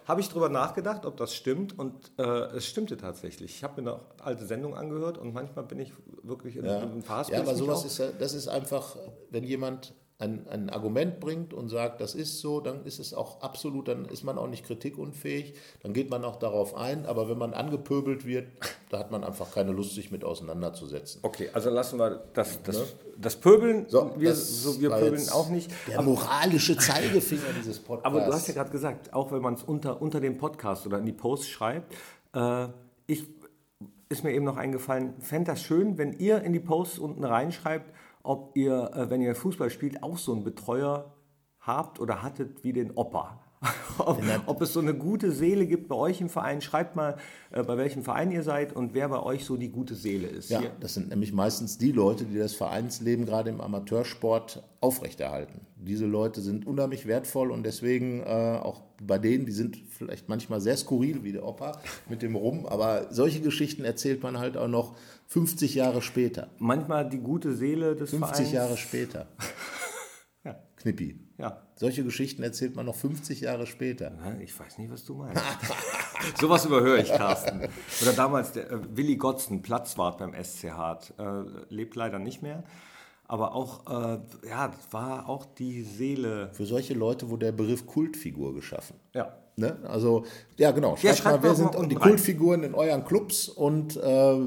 habe 0.05 0.21
ich 0.21 0.29
drüber 0.29 0.49
nachgedacht, 0.49 1.07
ob 1.07 1.17
das 1.17 1.33
stimmt 1.33 1.79
und 1.79 1.95
äh, 2.19 2.23
es 2.57 2.67
stimmte 2.67 2.97
tatsächlich. 2.97 3.55
Ich 3.55 3.63
habe 3.63 3.81
mir 3.81 3.91
noch 3.91 4.01
alte 4.21 4.45
Sendungen 4.47 4.77
angehört 4.77 5.17
und 5.17 5.33
manchmal 5.33 5.65
bin 5.65 5.79
ich 5.79 5.93
wirklich 6.25 6.57
in, 6.57 6.65
Ja, 6.65 6.81
in 6.83 7.03
Fast 7.03 7.31
ja 7.31 7.39
aber 7.41 7.55
sowas 7.55 7.85
ist 7.85 7.99
ja, 7.99 8.09
das 8.19 8.35
ist 8.35 8.49
einfach, 8.49 8.97
wenn 9.31 9.45
jemand 9.45 9.95
ein, 10.19 10.47
ein 10.49 10.71
Argument 10.71 11.19
bringt 11.19 11.53
und 11.53 11.69
sagt, 11.69 12.01
das 12.01 12.15
ist 12.15 12.39
so, 12.39 12.61
dann 12.61 12.85
ist 12.85 13.01
es 13.01 13.15
auch 13.15 13.41
absolut, 13.41 13.89
dann 13.89 14.05
ist 14.05 14.23
man 14.23 14.39
auch 14.39 14.47
nicht 14.47 14.65
kritikunfähig, 14.65 15.55
dann 15.83 15.93
geht 15.93 16.09
man 16.09 16.25
auch 16.25 16.37
darauf 16.37 16.77
ein, 16.77 17.05
aber 17.05 17.29
wenn 17.29 17.37
man 17.37 17.53
angepöbelt 17.53 18.25
wird, 18.25 18.47
da 18.91 19.01
hat 19.01 19.11
man 19.11 19.25
einfach 19.25 19.53
keine 19.53 19.73
Lust, 19.73 19.95
sich 19.95 20.13
mit 20.13 20.25
auseinanderzusetzen. 20.25 21.21
Okay, 21.25 21.51
also 21.53 21.71
lassen 21.71 21.99
wir 21.99 22.23
das, 22.33 22.63
das, 22.63 22.95
das 23.19 23.37
Pöbeln, 23.37 23.87
So, 23.89 24.15
wir, 24.17 24.31
das 24.31 24.63
so, 24.63 24.81
wir 24.81 24.91
pöbeln 24.91 25.29
auch 25.31 25.49
nicht. 25.51 25.73
Der 25.89 26.01
moralische 26.03 26.77
Zeigefinger 26.77 27.53
dieses 27.59 27.81
Podcasts. 27.81 28.07
Aber 28.07 28.25
du 28.25 28.33
hast 28.33 28.47
ja 28.47 28.55
gerade 28.55 28.71
gesagt, 28.71 29.13
auch 29.13 29.33
wenn 29.33 29.43
man 29.43 29.55
es 29.55 29.65
unter, 29.65 30.01
unter 30.01 30.21
dem 30.21 30.39
Podcast 30.39 30.87
oder 30.87 30.99
in 30.99 31.07
die 31.07 31.13
Post 31.13 31.49
schreibt, 31.49 31.93
äh, 32.35 32.69
ich, 33.09 33.25
ist 34.09 34.23
mir 34.23 34.33
eben 34.33 34.45
noch 34.45 34.57
eingefallen, 34.57 35.15
fände 35.19 35.51
das 35.51 35.63
schön, 35.63 35.99
wenn 35.99 36.13
ihr 36.13 36.43
in 36.43 36.53
die 36.53 36.61
Posts 36.61 37.01
unten 37.01 37.25
reinschreibt, 37.25 37.93
ob 38.25 38.57
ihr, 38.57 38.91
äh, 38.95 39.11
wenn 39.11 39.21
ihr 39.21 39.37
Fußball 39.37 39.71
spielt, 39.71 40.03
auch 40.03 40.19
so 40.19 40.33
einen 40.33 40.43
Betreuer 40.43 41.15
habt 41.61 42.01
oder 42.01 42.23
hattet 42.23 42.65
wie 42.65 42.73
den 42.73 42.91
Opa. 42.91 43.41
ob, 43.99 44.21
ob 44.47 44.63
es 44.63 44.73
so 44.73 44.81
eine 44.81 44.95
gute 44.95 45.33
Seele 45.33 45.67
gibt 45.67 45.89
bei 45.89 45.95
euch 45.95 46.21
im 46.21 46.29
Verein. 46.29 46.61
Schreibt 46.61 46.97
mal, 46.97 47.17
äh, 47.51 47.63
bei 47.63 47.77
welchem 47.77 48.03
Verein 48.03 48.31
ihr 48.31 48.43
seid 48.43 48.75
und 48.75 48.95
wer 48.95 49.09
bei 49.09 49.23
euch 49.23 49.45
so 49.45 49.57
die 49.57 49.71
gute 49.71 49.95
Seele 49.95 50.27
ist. 50.27 50.51
Ja, 50.51 50.61
Hier. 50.61 50.73
das 50.81 50.95
sind 50.95 51.09
nämlich 51.09 51.33
meistens 51.33 51.79
die 51.79 51.93
Leute, 51.93 52.25
die 52.25 52.39
das 52.39 52.55
Vereinsleben 52.55 53.25
gerade 53.25 53.51
im 53.51 53.61
Amateursport 53.61 54.63
aufrechterhalten. 54.81 55.67
Diese 55.77 56.07
Leute 56.07 56.41
sind 56.41 56.67
unheimlich 56.67 57.07
wertvoll 57.07 57.51
und 57.51 57.65
deswegen 57.65 58.21
äh, 58.21 58.59
auch 58.63 58.83
bei 59.03 59.19
denen, 59.19 59.47
die 59.47 59.53
sind 59.53 59.77
vielleicht 59.77 60.29
manchmal 60.29 60.61
sehr 60.61 60.77
skurril, 60.77 61.25
wie 61.25 61.33
der 61.33 61.47
Opa 61.47 61.81
mit 62.09 62.23
dem 62.23 62.37
Rum, 62.37 62.67
aber 62.67 63.07
solche 63.11 63.41
Geschichten 63.41 63.85
erzählt 63.85 64.23
man 64.23 64.39
halt 64.39 64.57
auch 64.57 64.69
noch 64.69 64.95
50 65.29 65.75
Jahre 65.75 66.03
später. 66.03 66.49
Manchmal 66.59 67.09
die 67.09 67.19
gute 67.19 67.55
Seele 67.55 67.97
des 67.97 68.11
50 68.11 68.31
Vereins. 68.37 68.53
Jahre 68.53 68.77
später. 68.77 69.27
Ja. 70.45 70.57
Knippi. 70.77 71.19
Ja. 71.39 71.63
Solche 71.75 72.05
Geschichten 72.05 72.43
erzählt 72.43 72.77
man 72.77 72.85
noch 72.85 72.95
50 72.95 73.41
Jahre 73.41 73.67
später. 73.67 74.13
Ja, 74.23 74.39
Ich 74.41 74.61
weiß 74.61 74.77
nicht, 74.77 74.91
was 74.93 75.03
du 75.07 75.15
meinst. 75.15 75.43
Sowas 76.39 76.67
überhöre 76.67 77.01
ich, 77.01 77.09
Carsten. 77.09 77.67
Oder 78.03 78.13
damals 78.13 78.53
der 78.53 78.71
äh, 78.71 78.79
Willi 78.95 79.17
Gotzen, 79.17 79.63
Platzwart 79.63 80.19
beim 80.19 80.35
SC 80.45 80.71
Hart, 80.73 81.15
äh, 81.19 81.45
lebt 81.71 81.97
leider 81.97 82.19
nicht 82.19 82.43
mehr. 82.43 82.63
Aber 83.27 83.55
auch, 83.55 83.87
äh, 83.87 84.19
ja, 84.47 84.71
war 84.91 85.31
auch 85.31 85.47
die 85.47 85.83
Seele. 85.83 86.51
Für 86.53 86.67
solche 86.67 86.93
Leute 86.93 87.31
wurde 87.31 87.47
der 87.47 87.53
Begriff 87.53 87.87
Kultfigur 87.87 88.55
geschaffen. 88.55 88.97
Ja. 89.15 89.35
Ne? 89.57 89.79
Also, 89.85 90.25
ja, 90.59 90.73
genau. 90.73 90.93
Ja, 90.95 91.15
Schreibt 91.15 91.19
schreibt 91.19 91.43
mal, 91.43 91.49
wer 91.49 91.55
sind 91.55 91.91
die 91.91 91.95
rein. 91.95 92.09
Kultfiguren 92.09 92.65
in 92.65 92.75
euren 92.75 93.05
Clubs 93.05 93.49
und 93.49 93.97
äh, 93.97 94.03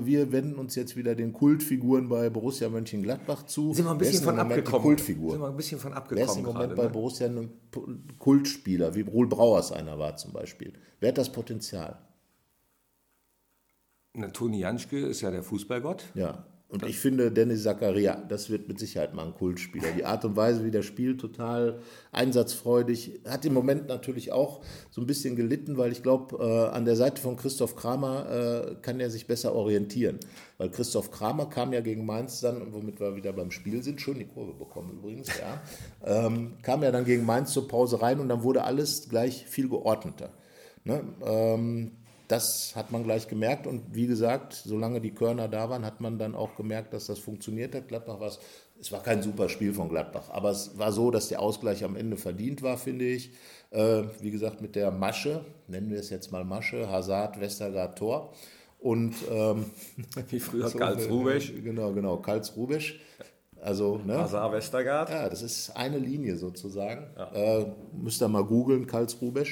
wir 0.05 0.33
wenden 0.33 0.55
uns 0.55 0.75
jetzt 0.75 0.97
wieder 0.97 1.15
den 1.15 1.31
Kultfiguren 1.31 2.09
bei 2.09 2.29
Borussia 2.29 2.67
Mönchengladbach 2.67 3.43
zu. 3.45 3.73
Sind 3.73 3.85
wir 3.85 3.91
ein 3.91 3.99
Wer 3.99 4.07
bisschen 4.07 4.23
von 4.23 4.33
im 4.33 4.39
Moment 4.39 4.59
abgekommen. 4.59 4.81
Die 4.81 4.87
Kultfigur. 4.87 5.31
Sind 5.31 5.41
wir 5.41 5.47
ein 5.47 5.55
bisschen 5.55 5.79
von 5.79 5.91
Wer 5.91 5.97
ist 5.97 6.03
abgekommen 6.03 6.37
im 6.39 6.45
Moment 6.45 6.69
gerade. 6.69 6.75
bei 6.75 6.83
Ne? 6.83 6.89
Borussia 6.89 7.27
ein 7.27 7.51
Kultspieler, 8.19 8.95
wie 8.95 9.01
Rohl 9.01 9.27
Brauers 9.27 9.71
einer 9.71 9.97
war 9.97 10.17
zum 10.17 10.33
Beispiel? 10.33 10.73
Wer 10.99 11.09
hat 11.09 11.17
das 11.17 11.31
Potenzial? 11.31 11.99
Na, 14.13 14.27
Toni 14.27 14.59
Janschke 14.59 14.97
ist 14.97 15.21
ja 15.21 15.31
der 15.31 15.43
Fußballgott. 15.43 16.05
Ja. 16.15 16.45
Und 16.69 16.85
ich 16.85 16.99
finde, 16.99 17.31
Dennis 17.31 17.63
Zakaria, 17.63 18.21
das 18.27 18.49
wird 18.49 18.67
mit 18.67 18.77
Sicherheit 18.77 19.13
mal 19.13 19.25
ein 19.25 19.33
Kultspieler. 19.33 19.87
Die 19.95 20.03
Art 20.03 20.25
und 20.25 20.35
Weise, 20.35 20.65
wie 20.65 20.71
der 20.71 20.81
spielt, 20.81 21.21
total 21.21 21.79
einsatzfreudig. 22.11 23.21
Hat 23.25 23.45
im 23.45 23.53
Moment 23.53 23.87
natürlich 23.87 24.33
auch 24.33 24.61
so 24.91 24.99
ein 24.99 25.07
bisschen 25.07 25.37
gelitten, 25.37 25.77
weil 25.77 25.93
ich 25.93 26.03
glaube, 26.03 26.43
äh, 26.43 26.75
an 26.75 26.83
der 26.83 26.97
Seite 26.97 27.21
von 27.21 27.37
Christoph 27.37 27.77
Kramer 27.77 28.29
äh, 28.29 28.75
kann 28.81 28.99
er 28.99 29.09
sich 29.09 29.27
besser 29.27 29.55
orientieren. 29.55 30.19
Weil 30.57 30.69
Christoph 30.69 31.09
Kramer 31.09 31.45
kam 31.45 31.71
ja 31.71 31.79
gegen 31.79 32.05
Mainz 32.05 32.41
dann, 32.41 32.73
womit 32.73 32.99
wir 32.99 33.15
wieder 33.15 33.31
beim 33.31 33.51
Spiel 33.51 33.81
sind, 33.81 34.01
schön 34.01 34.19
die 34.19 34.25
Kurve 34.25 34.53
bekommen 34.53 34.91
übrigens, 34.99 35.29
ja, 35.39 35.61
ähm, 36.03 36.57
kam 36.63 36.83
ja 36.83 36.91
dann 36.91 37.05
gegen 37.05 37.25
Mainz 37.25 37.53
zur 37.53 37.69
Pause 37.69 38.01
rein 38.01 38.19
und 38.19 38.27
dann 38.27 38.43
wurde 38.43 38.65
alles 38.65 39.07
gleich 39.07 39.45
viel 39.45 39.69
geordneter. 39.69 40.31
Ne? 40.83 41.03
Ähm, 41.25 41.91
das 42.27 42.75
hat 42.75 42.91
man 42.91 43.03
gleich 43.03 43.27
gemerkt 43.27 43.67
und 43.67 43.95
wie 43.95 44.07
gesagt, 44.07 44.53
solange 44.53 44.99
die 44.99 45.11
Körner 45.11 45.47
da 45.47 45.69
waren, 45.69 45.85
hat 45.85 46.01
man 46.01 46.17
dann 46.17 46.35
auch 46.35 46.55
gemerkt, 46.55 46.93
dass 46.93 47.07
das 47.07 47.19
funktioniert 47.19 47.73
hat. 47.73 47.87
Gladbach 47.87 48.19
war 48.19 48.27
es, 48.27 48.39
es 48.79 48.91
war 48.91 49.01
kein 49.01 49.21
super 49.21 49.49
Spiel 49.49 49.73
von 49.73 49.89
Gladbach, 49.89 50.29
aber 50.29 50.51
es 50.51 50.77
war 50.77 50.91
so, 50.91 51.09
dass 51.09 51.29
der 51.29 51.41
Ausgleich 51.41 51.83
am 51.83 51.95
Ende 51.95 52.17
verdient 52.17 52.61
war, 52.61 52.77
finde 52.77 53.05
ich. 53.05 53.31
Äh, 53.71 54.03
wie 54.21 54.31
gesagt, 54.31 54.61
mit 54.61 54.75
der 54.75 54.91
Masche, 54.91 55.45
nennen 55.67 55.89
wir 55.89 55.99
es 55.99 56.09
jetzt 56.09 56.31
mal 56.31 56.43
Masche, 56.43 56.89
Hazard, 56.89 57.39
Westergaard, 57.39 57.97
Tor. 57.97 58.33
Und 58.79 59.15
ähm, 59.31 59.65
Wie 60.29 60.39
früher 60.39 60.67
so, 60.67 60.77
Karlsruhe, 60.77 61.39
Genau, 61.39 61.93
genau, 61.93 62.17
Karlsruhe. 62.17 62.79
Also, 63.61 63.97
ne? 64.05 64.19
Hazard 64.19 64.53
Westergaard, 64.53 65.09
Ja, 65.09 65.29
das 65.29 65.41
ist 65.41 65.71
eine 65.75 65.97
Linie 65.97 66.37
sozusagen. 66.37 67.07
Äh, 67.33 67.65
müsst 67.93 68.21
ihr 68.21 68.27
mal 68.27 68.43
googeln, 68.43 68.85
Karlsruhe. 68.85 69.43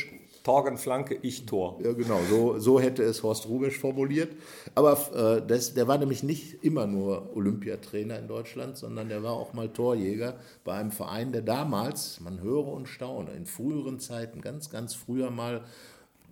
Torgen 0.46 0.78
Flanke, 0.78 1.18
ich 1.24 1.48
Tor. 1.48 1.80
Ja, 1.84 1.94
genau, 1.94 2.20
so, 2.30 2.60
so 2.60 2.80
hätte 2.80 3.02
es 3.02 3.24
Horst 3.24 3.48
Rubisch 3.50 3.80
formuliert. 3.80 4.30
Aber 4.76 4.94
äh, 5.16 5.46
das, 5.46 5.74
der 5.74 5.88
war 5.88 5.98
nämlich 5.98 6.22
nicht 6.22 6.64
immer 6.64 6.86
nur 6.86 7.36
Olympiatrainer 7.36 8.20
in 8.20 8.28
Deutschland, 8.28 8.78
sondern 8.78 9.10
der 9.10 9.24
war 9.24 9.34
auch 9.34 9.54
mal 9.54 9.70
Torjäger 9.70 10.36
bei 10.64 10.74
einem 10.74 10.92
Verein, 10.92 11.32
der 11.32 11.42
damals, 11.42 12.20
man 12.22 12.42
höre 12.42 12.68
und 12.68 12.88
staune, 12.88 13.32
in 13.32 13.48
früheren 13.48 14.00
Zeiten, 14.00 14.42
ganz, 14.42 14.70
ganz 14.70 14.94
früher 14.94 15.32
mal 15.32 15.64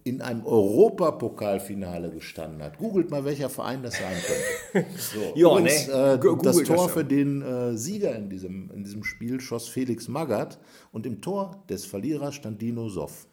in 0.03 0.21
einem 0.21 0.45
Europapokalfinale 0.45 2.11
gestanden 2.11 2.61
hat. 2.61 2.77
Googelt 2.77 3.09
mal, 3.09 3.25
welcher 3.25 3.49
Verein 3.49 3.81
das 3.81 3.95
sein 3.95 4.15
könnte. 4.73 4.89
So, 4.95 5.19
Ja, 5.35 5.49
übrigens, 5.57 5.87
ne, 5.87 6.19
äh, 6.21 6.37
das 6.43 6.57
das 6.57 6.67
Tor 6.67 6.85
ja. 6.85 6.87
für 6.87 7.03
den 7.03 7.41
äh, 7.41 7.75
Sieger 7.75 8.15
in 8.15 8.29
diesem, 8.29 8.69
in 8.75 8.83
diesem 8.83 9.03
Spiel 9.03 9.41
schoss 9.41 9.67
Felix 9.67 10.07
Magath 10.07 10.59
und 10.91 11.07
im 11.07 11.19
Tor 11.19 11.63
des 11.67 11.85
Verlierers 11.87 12.35
stand 12.35 12.61
Dino 12.61 12.89
Soff 12.89 13.27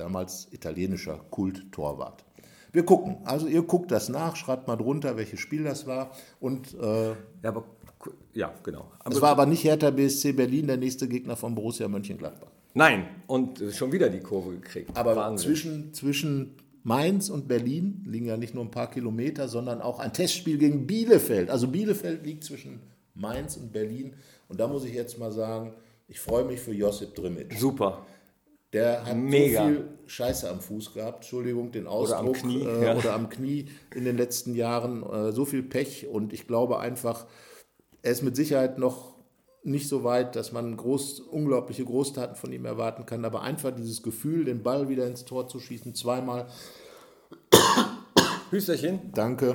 damals 0.00 0.48
italienischer 0.50 1.20
Kult-Torwart. 1.30 2.24
Wir 2.72 2.84
gucken. 2.84 3.18
Also 3.24 3.46
ihr 3.46 3.62
guckt 3.62 3.90
das 3.90 4.08
nach, 4.08 4.36
schreibt 4.36 4.66
mal 4.66 4.76
drunter, 4.76 5.16
welches 5.16 5.40
Spiel 5.40 5.64
das 5.64 5.86
war. 5.86 6.12
Und 6.40 6.74
äh, 6.74 7.10
Ja, 7.10 7.16
aber, 7.44 7.64
ja, 8.32 8.54
genau. 8.62 8.90
Aber 9.00 9.14
es 9.14 9.20
war 9.20 9.30
aber 9.30 9.46
nicht 9.46 9.64
Hertha 9.64 9.90
BSC 9.90 10.32
Berlin, 10.32 10.66
der 10.66 10.76
nächste 10.76 11.08
Gegner 11.08 11.36
von 11.36 11.54
Borussia 11.54 11.88
Mönchengladbach. 11.88 12.48
Nein, 12.74 13.06
und 13.26 13.60
äh, 13.60 13.72
schon 13.72 13.92
wieder 13.92 14.08
die 14.08 14.20
Kurve 14.20 14.52
gekriegt. 14.52 14.96
Aber 14.96 15.16
Wahnsinn. 15.16 15.48
zwischen, 15.48 15.94
zwischen 15.94 16.54
Mainz 16.82 17.28
und 17.28 17.48
Berlin 17.48 18.04
liegen 18.06 18.26
ja 18.26 18.36
nicht 18.36 18.54
nur 18.54 18.64
ein 18.64 18.70
paar 18.70 18.90
Kilometer, 18.90 19.48
sondern 19.48 19.82
auch 19.82 19.98
ein 19.98 20.12
Testspiel 20.12 20.56
gegen 20.56 20.86
Bielefeld. 20.86 21.50
Also 21.50 21.68
Bielefeld 21.68 22.24
liegt 22.24 22.44
zwischen 22.44 22.80
Mainz 23.14 23.56
und 23.56 23.72
Berlin. 23.72 24.14
Und 24.48 24.60
da 24.60 24.68
muss 24.68 24.84
ich 24.84 24.94
jetzt 24.94 25.18
mal 25.18 25.32
sagen, 25.32 25.74
ich 26.08 26.20
freue 26.20 26.44
mich 26.44 26.60
für 26.60 26.72
Josip 26.72 27.14
Drimic. 27.14 27.54
Super. 27.58 28.06
Der 28.72 29.04
hat 29.04 29.16
Mega. 29.16 29.62
so 29.62 29.68
viel 29.68 29.88
Scheiße 30.06 30.48
am 30.48 30.60
Fuß 30.60 30.94
gehabt, 30.94 31.24
Entschuldigung, 31.24 31.72
den 31.72 31.86
Ausdruck. 31.86 32.18
am 32.18 32.32
Knie, 32.32 32.62
äh, 32.62 32.84
ja. 32.84 32.96
Oder 32.96 33.14
am 33.14 33.28
Knie 33.28 33.66
in 33.94 34.04
den 34.04 34.16
letzten 34.16 34.54
Jahren. 34.54 35.02
Äh, 35.02 35.32
so 35.32 35.44
viel 35.44 35.62
Pech 35.62 36.06
und 36.06 36.32
ich 36.32 36.46
glaube 36.46 36.78
einfach, 36.78 37.26
er 38.02 38.12
ist 38.12 38.22
mit 38.22 38.36
Sicherheit 38.36 38.78
noch 38.78 39.10
nicht 39.62 39.88
so 39.88 40.04
weit, 40.04 40.36
dass 40.36 40.52
man 40.52 40.76
groß, 40.76 41.20
unglaubliche 41.20 41.84
Großtaten 41.84 42.36
von 42.36 42.52
ihm 42.52 42.64
erwarten 42.64 43.06
kann, 43.06 43.24
aber 43.24 43.42
einfach 43.42 43.72
dieses 43.72 44.02
Gefühl, 44.02 44.44
den 44.44 44.62
Ball 44.62 44.88
wieder 44.88 45.06
ins 45.06 45.24
Tor 45.24 45.48
zu 45.48 45.60
schießen, 45.60 45.94
zweimal, 45.94 46.46
Hüsterchen. 48.50 49.12
danke, 49.12 49.54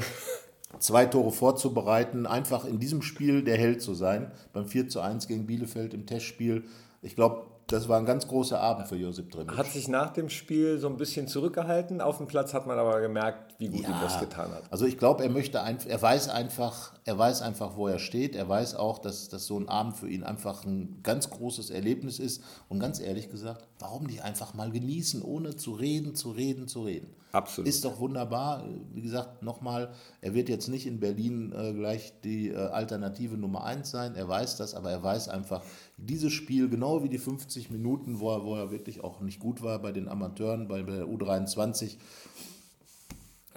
zwei 0.79 1.05
Tore 1.05 1.31
vorzubereiten, 1.31 2.27
einfach 2.27 2.65
in 2.65 2.79
diesem 2.79 3.01
Spiel 3.01 3.43
der 3.43 3.57
Held 3.57 3.81
zu 3.81 3.95
sein, 3.95 4.31
beim 4.53 4.67
4 4.67 4.89
zu 4.89 5.00
1 5.00 5.27
gegen 5.27 5.48
Bielefeld 5.48 5.93
im 5.93 6.05
Testspiel. 6.05 6.65
Ich 7.01 7.15
glaube, 7.15 7.48
das 7.67 7.89
war 7.89 7.98
ein 7.98 8.05
ganz 8.05 8.27
großer 8.27 8.60
Abend 8.60 8.88
für 8.88 8.95
Josip 8.95 9.31
Drimic. 9.31 9.57
Hat 9.57 9.65
sich 9.65 9.88
nach 9.88 10.13
dem 10.13 10.29
Spiel 10.29 10.77
so 10.77 10.88
ein 10.88 10.98
bisschen 10.98 11.27
zurückgehalten. 11.27 12.00
Auf 12.00 12.17
dem 12.17 12.27
Platz 12.27 12.53
hat 12.53 12.67
man 12.67 12.77
aber 12.77 13.01
gemerkt, 13.01 13.55
wie 13.57 13.69
gut 13.69 13.88
ihm 13.88 13.95
das 14.01 14.19
getan 14.19 14.51
hat. 14.51 14.63
Also 14.72 14.86
ich 14.86 15.00
glaube, 15.00 15.24
er 15.24 15.29
möchte 15.29 15.62
einfach, 15.62 15.89
er 15.89 16.00
weiß 16.00 16.29
einfach, 16.29 16.93
er 17.05 17.17
weiß 17.17 17.41
einfach, 17.41 17.75
wo 17.75 17.88
er 17.88 17.98
steht. 17.98 18.36
Er 18.36 18.48
weiß 18.48 18.75
auch, 18.75 19.00
dass, 19.00 19.29
dass 19.29 19.48
so 19.48 19.60
ein 19.60 19.67
Abend 19.67 19.98
für 19.98 20.07
ihn 20.07 20.24
einfach 20.24 20.63
ein 20.63 21.00
ganz 21.01 21.31
großes 21.31 21.72
Erlebnis 21.72 22.19
ist. 22.19 22.43
Und 22.69 22.79
ganz 22.79 23.00
ehrlich 23.00 23.31
gesagt, 23.31 23.65
warum 23.79 24.03
nicht 24.03 24.24
einfach 24.24 24.53
mal 24.53 24.69
genießen, 24.69 25.24
ohne 25.24 25.55
zu 25.55 25.74
reden, 25.74 26.13
zu 26.13 26.31
reden, 26.31 26.67
zu 26.67 26.84
reden? 26.84 27.15
Absolut. 27.36 27.68
Ist 27.68 27.84
doch 27.84 28.00
wunderbar. 28.00 28.63
Wie 28.94 29.01
gesagt, 29.01 29.44
nochmal, 29.44 29.92
er 30.22 30.34
wird 30.34 30.48
jetzt 30.48 30.70
nicht 30.70 30.88
in 30.88 31.01
Berlin 31.01 31.51
äh, 31.51 31.74
gleich 31.74 32.13
die 32.24 32.48
äh, 32.48 32.56
Alternative 32.56 33.36
Nummer 33.36 33.65
eins 33.65 33.92
sein. 33.92 34.15
Er 34.15 34.30
weiß 34.30 34.56
das, 34.56 34.74
aber 34.74 34.89
er 34.89 35.04
weiß 35.04 35.27
einfach, 35.27 35.62
dieses 35.98 36.32
Spiel, 36.32 36.70
genau 36.70 37.04
wie 37.04 37.10
die 37.10 37.18
50 37.18 37.72
Minuten, 37.72 38.22
wo 38.22 38.32
er, 38.32 38.46
wo 38.46 38.56
er 38.56 38.72
wirklich 38.72 39.04
auch 39.04 39.20
nicht 39.20 39.42
gut 39.42 39.62
war 39.62 39.80
bei 39.80 39.92
den 39.92 40.08
Amateuren, 40.08 40.70
bei, 40.70 40.82
bei 40.84 40.96
der 40.96 41.08
U23, 41.08 41.98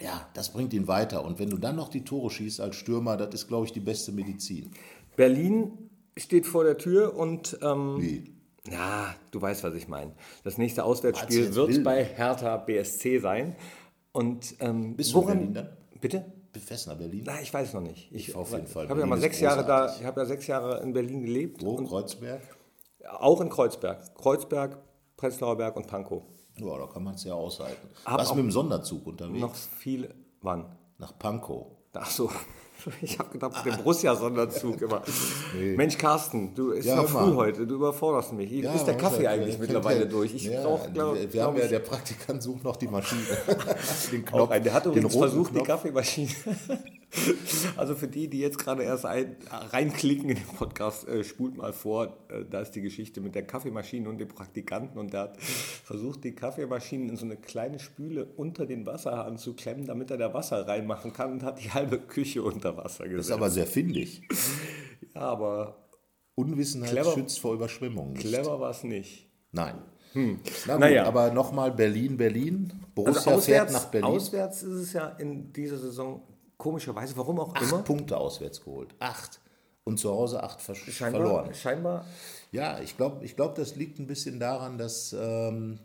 ja, 0.01 0.29
das 0.35 0.53
bringt 0.53 0.73
ihn 0.73 0.89
weiter. 0.89 1.25
Und 1.25 1.39
wenn 1.39 1.51
du 1.51 1.57
dann 1.57 1.77
noch 1.77 1.89
die 1.89 2.03
Tore 2.03 2.31
schießt 2.31 2.61
als 2.61 2.75
Stürmer, 2.75 3.17
das 3.17 3.33
ist, 3.33 3.47
glaube 3.47 3.67
ich, 3.67 3.73
die 3.73 3.79
beste 3.79 4.11
Medizin. 4.11 4.73
Berlin 5.15 5.89
steht 6.17 6.47
vor 6.47 6.65
der 6.65 6.79
Tür 6.79 7.17
und 7.17 7.57
ähm, 7.63 7.99
Wie? 8.01 8.38
Ja, 8.73 9.15
du 9.31 9.41
weißt, 9.41 9.65
was 9.65 9.75
ich 9.75 9.89
meine. 9.89 10.13
Das 10.45 10.59
nächste 10.59 10.85
Auswärtsspiel 10.85 11.55
wird 11.55 11.85
bei 11.85 12.05
Hertha 12.05 12.57
BSC 12.57 13.19
sein. 13.19 13.57
Und 14.13 14.55
ähm, 14.61 14.97
Bist 14.97 15.13
du 15.15 15.21
in 15.21 15.27
Berlin 15.27 15.55
dann? 15.55 15.69
Bitte? 16.01 16.25
Befessner 16.53 16.95
Berlin? 16.95 17.25
Na, 17.27 17.41
ich 17.41 17.53
weiß 17.53 17.75
noch 17.75 17.81
nicht. 17.83 18.11
Ich, 18.13 18.35
auf 18.35 18.53
jeden 18.53 18.67
Fall. 18.67 18.85
Ich 18.85 18.91
habe 18.91 19.01
ja 19.01 19.07
mal 19.07 19.21
sechs 19.21 19.41
Jahre 19.41 19.65
da, 19.65 19.95
ich 19.95 20.05
habe 20.05 20.21
ja 20.21 20.27
sechs 20.27 20.47
Jahre 20.47 20.83
in 20.83 20.93
Berlin 20.93 21.23
gelebt. 21.23 21.63
Wo? 21.63 21.77
Kreuzberg? 21.77 22.43
Auch 23.19 23.41
in 23.41 23.49
Kreuzberg. 23.49 24.15
Kreuzberg, 24.17 24.79
Prenzlauer 25.17 25.57
Berg 25.57 25.77
und 25.77 25.87
Pankow. 25.87 26.23
Ja, 26.57 26.79
da 26.79 26.87
kann 26.87 27.05
man 27.05 27.15
es 27.15 27.25
ja 27.25 27.35
aushalten. 27.35 27.89
Hab 28.05 28.19
Was 28.19 28.35
mit 28.35 28.45
dem 28.45 28.51
Sonderzug 28.51 29.07
unterwegs? 29.07 29.41
Noch 29.41 29.55
viel, 29.55 30.13
wann? 30.43 30.65
Nach 30.99 31.17
Pankow. 31.19 31.67
Ach 31.93 32.11
so. 32.11 32.31
Ich 33.03 33.19
habe 33.19 33.31
gedacht, 33.31 33.65
mit 33.65 33.75
dem 33.75 33.83
Borussia-Sonderzug 33.83 34.81
immer. 34.83 35.03
Mensch, 35.77 35.99
Carsten, 35.99 36.55
du 36.55 36.71
ist 36.71 36.87
Ja, 36.87 36.97
noch 36.97 37.09
früh 37.09 37.35
heute. 37.35 37.67
Du 37.67 37.77
überforderst 37.77 38.33
mich. 38.33 38.51
Ja, 38.51 38.73
ist 38.73 38.87
der 38.87 38.97
Kaffee 38.97 39.25
ja, 39.25 39.31
eigentlich 39.31 39.59
mittlerweile 39.59 40.07
durch? 40.07 40.35
Ich 40.35 40.45
ja, 40.45 40.63
brauche, 40.63 40.91
glaube 40.91 41.19
wir, 41.19 41.27
glaub 41.27 41.47
haben 41.55 41.59
ja, 41.59 41.67
der 41.67 41.81
Praktikant 41.81 42.43
sucht 42.43 42.65
noch 42.65 42.77
die 42.77 42.89
Maschine. 42.89 43.23
den 44.13 44.27
auch 44.29 44.33
Knopf. 44.33 44.51
einen. 44.51 44.65
Der 44.65 44.75
hat 44.75 44.85
den 44.85 44.93
übrigens 44.93 45.17
versucht, 45.17 45.51
die 45.51 45.55
Knopf. 45.57 45.69
Kaffeemaschine. 45.69 46.31
also 47.77 47.95
für 47.95 48.07
die, 48.09 48.29
die 48.29 48.39
jetzt 48.39 48.59
gerade 48.59 48.83
erst 48.83 49.07
ein, 49.07 49.37
reinklicken 49.51 50.29
in 50.29 50.37
den 50.37 50.47
Podcast, 50.47 51.09
äh, 51.09 51.25
spult 51.25 51.57
mal 51.57 51.73
vor. 51.73 52.19
Äh, 52.29 52.45
da 52.51 52.61
ist 52.61 52.73
die 52.73 52.83
Geschichte 52.83 53.21
mit 53.21 53.35
der 53.35 53.47
Kaffeemaschine 53.47 54.09
und 54.09 54.19
dem 54.19 54.29
Praktikanten. 54.29 54.99
Und 54.99 55.13
der 55.15 55.21
hat 55.23 55.39
versucht, 55.41 56.25
die 56.25 56.35
Kaffeemaschine 56.35 57.09
in 57.09 57.17
so 57.17 57.25
eine 57.25 57.37
kleine 57.37 57.79
Spüle 57.79 58.27
unter 58.37 58.67
den 58.67 58.85
Wasserhahn 58.85 59.39
zu 59.39 59.55
klemmen, 59.55 59.87
damit 59.87 60.11
er 60.11 60.19
da 60.19 60.35
Wasser 60.35 60.67
reinmachen 60.69 61.13
kann 61.13 61.33
und 61.33 61.43
hat 61.43 61.63
die 61.65 61.71
halbe 61.71 61.99
Küche 61.99 62.43
unter 62.43 62.77
Wasser 62.77 63.05
Das 63.05 63.11
gesetzt. 63.13 63.29
ist 63.31 63.35
aber 63.35 63.51
sehr 63.51 63.67
findig. 63.67 64.23
ja, 65.15 65.23
aber 65.23 65.89
Unwissenheit 66.35 66.91
Clever. 66.91 67.13
schützt 67.13 67.39
vor 67.41 67.55
Überschwemmungen. 67.55 68.15
Clever 68.15 68.61
war 68.61 68.71
es 68.71 68.85
nicht. 68.85 69.31
Nein. 69.53 69.77
Na 70.15 70.23
gut, 70.75 70.81
Naja. 70.81 71.05
aber 71.05 71.31
nochmal 71.33 71.71
Berlin, 71.71 72.17
Berlin. 72.17 72.73
Borussia 72.95 73.33
Also 73.33 73.41
fährt 73.43 73.63
auswärts, 73.69 73.73
nach 73.73 73.85
Berlin. 73.91 74.09
auswärts 74.09 74.63
ist 74.63 74.73
es 74.75 74.93
ja 74.93 75.09
in 75.09 75.53
dieser 75.53 75.79
Saison 75.79 76.23
komischerweise, 76.59 77.17
warum 77.17 77.41
auch 77.41 77.55
acht 77.55 77.63
immer, 77.63 77.83
Punkte 77.83 78.19
auswärts 78.19 78.63
geholt. 78.63 78.95
Acht. 78.99 79.41
Und 79.85 79.99
zu 79.99 80.11
Hause 80.11 80.43
acht 80.43 80.61
ver 80.61 80.75
scheinbar, 80.75 81.23
verloren. 81.23 81.55
scheinbar 81.55 82.05
Ja, 82.53 82.79
ich 82.81 82.99
glaube, 82.99 83.25
ich 83.25 83.37
glaub, 83.37 83.55
das 83.55 83.75
liegt 83.75 83.99
ein 83.99 84.07
bisschen 84.07 84.39
daran, 84.39 84.77
dass 84.77 85.17
ähm, 85.19 85.79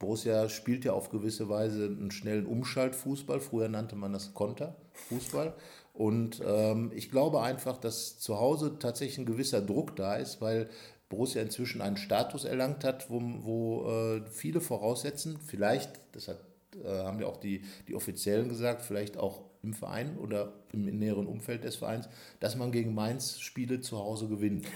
Borussia 0.00 0.48
spielt 0.48 0.84
ja 0.84 0.92
auf 0.92 1.08
gewisse 1.08 1.48
Weise 1.48 1.84
einen 1.84 2.10
schnellen 2.10 2.46
Umschaltfußball. 2.46 3.38
Früher 3.38 3.68
nannte 3.68 3.94
man 3.94 4.12
das 4.12 4.34
Konterfußball. 4.34 5.54
Und 5.92 6.42
ähm, 6.44 6.90
ich 6.94 7.12
glaube 7.12 7.42
einfach, 7.42 7.76
dass 7.76 8.18
zu 8.18 8.40
Hause 8.40 8.78
tatsächlich 8.80 9.18
ein 9.18 9.26
gewisser 9.26 9.60
Druck 9.60 9.94
da 9.94 10.16
ist, 10.16 10.40
weil 10.40 10.68
Borussia 11.08 11.40
inzwischen 11.40 11.80
einen 11.80 11.96
Status 11.96 12.44
erlangt 12.44 12.82
hat, 12.82 13.08
wo, 13.08 13.22
wo 13.42 13.88
äh, 13.88 14.22
viele 14.28 14.60
voraussetzen, 14.60 15.38
vielleicht, 15.46 15.92
das 16.10 16.26
hat, 16.26 16.38
äh, 16.82 16.88
haben 16.88 17.20
ja 17.20 17.28
auch 17.28 17.36
die, 17.36 17.64
die 17.86 17.94
Offiziellen 17.94 18.48
gesagt, 18.48 18.82
vielleicht 18.82 19.16
auch 19.16 19.42
im 19.64 19.72
Verein 19.74 20.16
oder 20.18 20.52
im 20.72 20.84
näheren 20.98 21.26
Umfeld 21.26 21.64
des 21.64 21.76
Vereins, 21.76 22.08
dass 22.40 22.54
man 22.56 22.70
gegen 22.70 22.94
Mainz 22.94 23.38
Spiele 23.40 23.80
zu 23.80 23.98
Hause 23.98 24.28
gewinnt. 24.28 24.66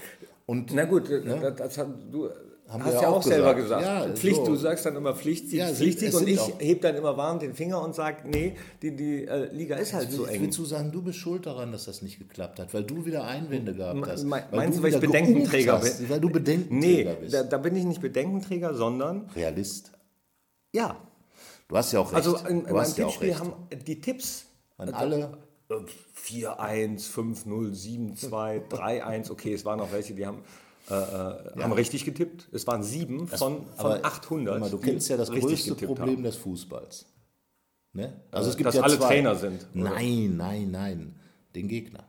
Und 0.45 0.73
Na 0.73 0.85
gut, 0.85 1.09
das, 1.09 1.55
das 1.55 1.77
hat, 1.77 1.87
du 2.11 2.27
Haben 2.67 2.83
hast 2.85 2.93
wir 2.95 3.01
ja 3.03 3.07
auch 3.09 3.17
auch 3.17 3.23
selber 3.23 3.53
gesagt. 3.53 3.81
gesagt. 3.83 4.07
Ja, 4.09 4.15
Pflicht, 4.15 4.35
so. 4.37 4.45
du 4.45 4.55
sagst 4.55 4.85
dann 4.85 4.95
immer 4.95 5.13
Pflichtsieg, 5.15 5.59
Ja, 5.59 5.69
es 5.69 5.79
und 6.15 6.27
ich 6.27 6.39
auch- 6.39 6.59
heb 6.59 6.81
dann 6.81 6.95
immer 6.95 7.15
warm 7.17 7.37
den 7.39 7.53
Finger 7.53 7.81
und 7.83 7.93
sag, 7.93 8.25
nee, 8.27 8.55
die, 8.81 8.95
die 8.95 9.25
äh, 9.25 9.53
Liga 9.53 9.75
ist 9.75 9.93
halt 9.93 10.11
so 10.11 10.25
ich 10.25 10.33
eng. 10.33 10.41
will 10.41 10.49
zu 10.49 10.65
sagen, 10.65 10.91
du 10.91 11.01
bist 11.03 11.19
schuld 11.19 11.45
daran, 11.45 11.71
dass 11.71 11.85
das 11.85 12.01
nicht 12.01 12.17
geklappt 12.19 12.59
hat, 12.59 12.73
weil 12.73 12.83
du 12.83 13.05
wieder 13.05 13.25
Einwände 13.25 13.73
gehabt 13.75 14.07
hast. 14.07 14.23
Me- 14.23 14.43
meinst 14.51 14.79
du, 14.79 14.83
weil 14.83 14.93
ich 14.93 14.99
Bedenkenträger 14.99 15.73
hast, 15.79 15.99
bin? 15.99 16.09
Weil 16.09 16.19
du 16.19 16.27
Nee, 16.29 16.33
Bedenkenträger 16.33 17.13
bist. 17.15 17.33
da, 17.35 17.43
da 17.43 17.57
bin 17.57 17.75
ich 17.75 17.85
nicht 17.85 18.01
Bedenkenträger, 18.01 18.73
sondern 18.73 19.29
Realist. 19.35 19.91
ja. 20.73 20.97
Du 21.67 21.77
hast 21.77 21.91
ja 21.91 21.99
auch 21.99 22.11
recht. 22.11 22.25
Also 22.25 22.35
in, 22.47 22.65
in 22.65 22.73
meinem 22.73 22.93
ja 22.95 23.05
Tippspiel 23.05 23.37
haben 23.37 23.53
die 23.85 24.01
Tipps 24.01 24.45
An 24.79 24.89
alle, 24.89 25.37
äh, 25.69 25.75
4-1, 26.15 27.11
5-0, 27.11 27.73
7-2, 27.73 28.67
3-1, 28.69 29.29
okay, 29.29 29.53
es 29.53 29.65
waren 29.65 29.79
auch 29.79 29.91
welche, 29.91 30.15
die 30.15 30.25
haben, 30.25 30.39
äh, 30.89 30.93
äh, 30.93 31.61
haben 31.61 31.73
richtig 31.73 32.05
getippt. 32.05 32.49
Es 32.51 32.65
waren 32.65 32.81
sieben 32.81 33.27
von, 33.27 33.67
von 33.75 33.91
aber 33.91 34.05
800. 34.05 34.53
guck 34.53 34.61
mal, 34.61 34.69
du 34.71 34.79
kennst 34.79 35.09
ja 35.09 35.17
das 35.17 35.29
größte 35.29 35.75
Problem 35.75 36.15
haben. 36.17 36.23
des 36.23 36.37
Fußballs. 36.37 37.05
Ne? 37.93 38.21
Also 38.31 38.49
es 38.49 38.57
gibt 38.57 38.67
dass 38.67 38.75
ja 38.75 38.83
alle 38.83 38.97
zwei. 38.97 39.07
Trainer 39.07 39.35
sind, 39.35 39.67
oder? 39.75 39.91
Nein, 39.91 40.37
nein, 40.37 40.71
nein. 40.71 41.15
Den 41.55 41.67
Gegner. 41.67 42.05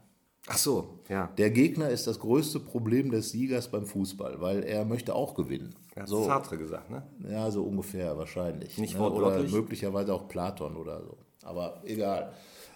Ach 0.46 0.58
so, 0.58 1.00
ja. 1.08 1.28
Der 1.38 1.50
Gegner 1.50 1.90
ist 1.90 2.06
das 2.06 2.18
größte 2.18 2.60
Problem 2.60 3.10
des 3.10 3.30
Siegers 3.30 3.68
beim 3.68 3.86
Fußball, 3.86 4.40
weil 4.40 4.62
er 4.62 4.84
möchte 4.84 5.14
auch 5.14 5.34
gewinnen. 5.34 5.74
Hat 5.96 6.08
So. 6.08 6.24
Sartre 6.24 6.56
gesagt, 6.56 6.90
ne? 6.90 7.02
Ja, 7.28 7.50
so 7.50 7.62
ungefähr 7.62 8.16
wahrscheinlich. 8.16 8.78
Nicht 8.78 8.98
ne? 8.98 9.10
Oder 9.10 9.42
möglicherweise 9.42 10.14
auch 10.14 10.28
Platon 10.28 10.76
oder 10.76 11.02
so. 11.02 11.18
Aber 11.42 11.82
egal. 11.84 12.32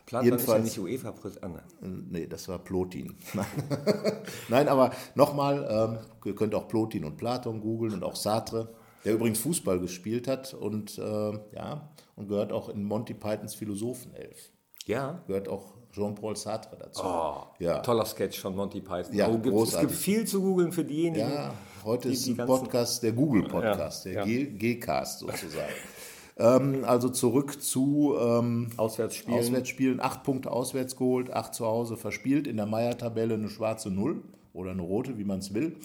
Platon 0.06 0.24
Jedenfalls, 0.26 0.66
ist 0.66 0.76
ja 0.76 0.82
nicht 0.82 0.94
UEFA-Präsident. 1.04 1.44
Ah, 1.44 1.86
ne. 1.86 2.02
Nee, 2.10 2.26
das 2.26 2.46
war 2.48 2.58
Plotin. 2.58 3.14
Nein, 4.48 4.68
aber 4.68 4.90
nochmal, 5.14 5.66
ähm, 5.70 5.98
ihr 6.24 6.34
könnt 6.34 6.54
auch 6.54 6.68
Plotin 6.68 7.04
und 7.04 7.16
Platon 7.16 7.60
googeln 7.60 7.94
und 7.94 8.04
auch 8.04 8.16
Sartre, 8.16 8.74
der 9.04 9.14
übrigens 9.14 9.38
Fußball 9.40 9.80
gespielt 9.80 10.28
hat 10.28 10.52
und, 10.54 10.98
äh, 10.98 11.32
ja, 11.54 11.88
und 12.16 12.28
gehört 12.28 12.52
auch 12.52 12.68
in 12.68 12.84
Monty 12.84 13.14
Pythons 13.14 13.54
Philosophenelf. 13.54 14.50
Ja. 14.86 15.22
Gehört 15.26 15.48
auch 15.48 15.74
Jean-Paul 15.92 16.36
Sartre 16.36 16.76
dazu. 16.76 17.02
Oh, 17.04 17.36
ja. 17.58 17.78
Toller 17.78 18.04
Sketch 18.04 18.40
von 18.40 18.54
Monty 18.56 18.80
Python. 18.80 19.14
Ja, 19.14 19.28
Oh, 19.28 19.38
gibt, 19.38 19.56
es 19.56 19.78
gibt 19.78 19.92
viel 19.92 20.26
zu 20.26 20.42
googeln 20.42 20.72
für 20.72 20.84
diejenigen. 20.84 21.30
Ja, 21.30 21.54
heute 21.84 22.08
die- 22.08 22.14
ist 22.14 22.26
die 22.26 22.38
ein 22.38 22.46
Podcast, 22.46 23.02
der 23.02 23.12
Google-Podcast, 23.12 24.06
Ja, 24.06 24.24
der 24.24 24.26
ja. 24.26 24.44
G-Cast 24.50 25.20
sozusagen. 25.20 25.72
ähm, 26.36 26.84
also 26.84 27.08
zurück 27.08 27.62
zu 27.62 28.14
ähm, 28.18 28.70
Auswärtsspielen. 28.76 29.38
Auswärtsspielen. 29.38 30.00
Acht 30.00 30.22
Punkte 30.22 30.50
auswärts 30.50 30.96
geholt, 30.96 31.30
acht 31.30 31.54
zu 31.54 31.66
Hause 31.66 31.96
verspielt. 31.96 32.46
In 32.46 32.56
der 32.56 32.66
Meier-Tabelle 32.66 33.34
eine 33.34 33.48
schwarze 33.48 33.90
Null 33.90 34.22
oder 34.52 34.72
eine 34.72 34.82
rote, 34.82 35.18
wie 35.18 35.24
man 35.24 35.38
es 35.38 35.54
will. 35.54 35.76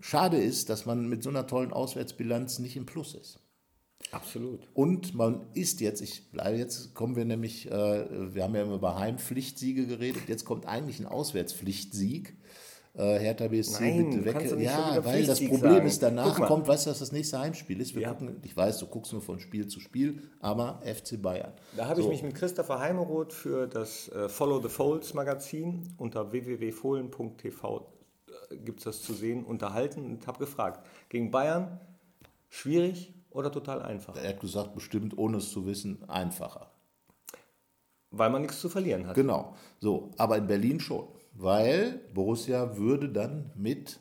Schade 0.00 0.36
ist, 0.36 0.68
dass 0.68 0.86
man 0.86 1.08
mit 1.08 1.22
so 1.22 1.30
einer 1.30 1.46
tollen 1.46 1.72
Auswärtsbilanz 1.72 2.58
nicht 2.58 2.76
im 2.76 2.86
Plus 2.86 3.14
ist. 3.14 3.40
Absolut. 4.10 4.60
Und 4.74 5.14
man 5.14 5.46
ist 5.54 5.80
jetzt, 5.80 6.00
ich 6.00 6.30
bleibe 6.30 6.58
jetzt, 6.58 6.94
kommen 6.94 7.16
wir 7.16 7.24
nämlich, 7.24 7.70
äh, 7.70 8.34
wir 8.34 8.44
haben 8.44 8.54
ja 8.54 8.62
immer 8.62 8.74
über 8.74 8.98
Heimpflichtsiege 8.98 9.86
geredet, 9.86 10.24
jetzt 10.28 10.44
kommt 10.44 10.66
eigentlich 10.66 11.00
ein 11.00 11.06
Auswärtspflichtsieg. 11.06 12.36
Äh, 12.96 13.18
Hertha 13.18 13.48
BSC 13.48 13.80
Nein, 13.80 14.10
bitte 14.10 14.24
weg. 14.24 14.60
Ja, 14.60 15.04
weil 15.04 15.26
das 15.26 15.40
Problem 15.40 15.60
sagen. 15.60 15.86
ist, 15.86 16.02
danach 16.02 16.46
kommt, 16.46 16.68
weißt 16.68 16.86
du, 16.86 16.90
was 16.90 17.00
das 17.00 17.10
nächste 17.10 17.40
Heimspiel 17.40 17.80
ist? 17.80 17.94
Wir 17.94 18.02
Ja. 18.02 18.12
gucken, 18.12 18.36
ich 18.44 18.56
weiß, 18.56 18.78
du 18.78 18.86
guckst 18.86 19.12
nur 19.12 19.20
von 19.20 19.40
Spiel 19.40 19.66
zu 19.66 19.80
Spiel, 19.80 20.22
aber 20.40 20.80
FC 20.84 21.20
Bayern. 21.20 21.52
Da 21.76 21.86
habe 21.88 22.00
ich 22.00 22.08
mich 22.08 22.22
mit 22.22 22.34
Christopher 22.36 22.78
Heimeroth 22.78 23.32
für 23.32 23.66
das 23.66 24.08
äh, 24.10 24.28
Follow 24.28 24.60
the 24.62 24.68
Folds 24.68 25.12
Magazin 25.12 25.92
unter 25.98 26.30
www.fohlen.tv 26.30 27.94
gibt 28.50 28.80
es 28.80 28.84
das 28.84 29.02
zu 29.02 29.14
sehen, 29.14 29.44
unterhalten 29.44 30.04
und 30.04 30.26
habe 30.26 30.38
gefragt, 30.38 30.84
gegen 31.08 31.30
Bayern 31.30 31.80
schwierig 32.48 33.12
oder 33.30 33.50
total 33.50 33.82
einfach? 33.82 34.16
Er 34.16 34.30
hat 34.30 34.40
gesagt, 34.40 34.74
bestimmt, 34.74 35.16
ohne 35.18 35.38
es 35.38 35.50
zu 35.50 35.66
wissen, 35.66 36.08
einfacher. 36.08 36.70
Weil 38.10 38.30
man 38.30 38.42
nichts 38.42 38.60
zu 38.60 38.68
verlieren 38.68 39.06
hat. 39.06 39.14
Genau. 39.16 39.54
So, 39.80 40.10
aber 40.18 40.36
in 40.36 40.46
Berlin 40.46 40.78
schon. 40.78 41.08
Weil 41.34 42.00
Borussia 42.14 42.76
würde 42.76 43.08
dann 43.08 43.50
mit 43.56 44.00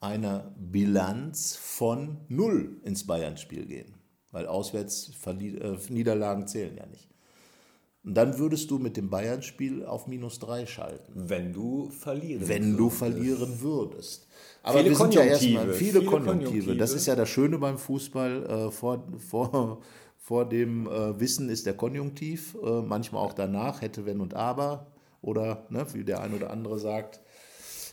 einer 0.00 0.54
Bilanz 0.58 1.56
von 1.56 2.18
null 2.28 2.80
ins 2.82 3.06
Bayern-Spiel 3.06 3.66
gehen. 3.66 3.94
Weil 4.32 4.46
auswärts 4.46 5.12
Verli 5.18 5.56
äh, 5.56 5.76
Niederlagen 5.88 6.46
zählen 6.46 6.76
ja 6.76 6.86
nicht. 6.86 7.08
Und 8.04 8.14
dann 8.14 8.38
würdest 8.38 8.70
du 8.70 8.78
mit 8.78 8.96
dem 8.96 9.10
Bayern-Spiel 9.10 9.84
auf 9.84 10.06
minus 10.06 10.38
drei 10.38 10.64
schalten. 10.64 11.28
Wenn 11.28 11.52
du 11.52 11.90
verlieren 11.90 12.46
Wenn 12.46 12.76
du 12.76 12.88
verlieren 12.88 13.60
würdest. 13.60 14.28
Aber 14.62 14.78
Viele 14.78 14.90
wir 14.90 14.96
sind 14.96 15.14
ja 15.14 15.22
erstmal 15.22 15.72
viele, 15.72 15.74
viele 15.74 16.04
Konjunktive. 16.04 16.50
Konjunktive. 16.50 16.76
Das 16.76 16.92
ist 16.92 17.06
ja 17.06 17.16
das 17.16 17.28
Schöne 17.28 17.58
beim 17.58 17.78
Fußball. 17.78 18.46
Äh, 18.46 18.70
vor, 18.70 19.04
vor, 19.18 19.80
vor 20.16 20.48
dem 20.48 20.86
äh, 20.86 21.18
Wissen 21.18 21.48
ist 21.48 21.66
der 21.66 21.74
Konjunktiv. 21.74 22.56
Äh, 22.62 22.82
manchmal 22.82 23.24
auch 23.24 23.32
danach, 23.32 23.82
hätte, 23.82 24.06
wenn 24.06 24.20
und 24.20 24.34
aber. 24.34 24.86
Oder, 25.22 25.66
ne, 25.70 25.86
wie 25.92 26.04
der 26.04 26.20
ein 26.20 26.34
oder 26.34 26.50
andere 26.50 26.78
sagt, 26.78 27.20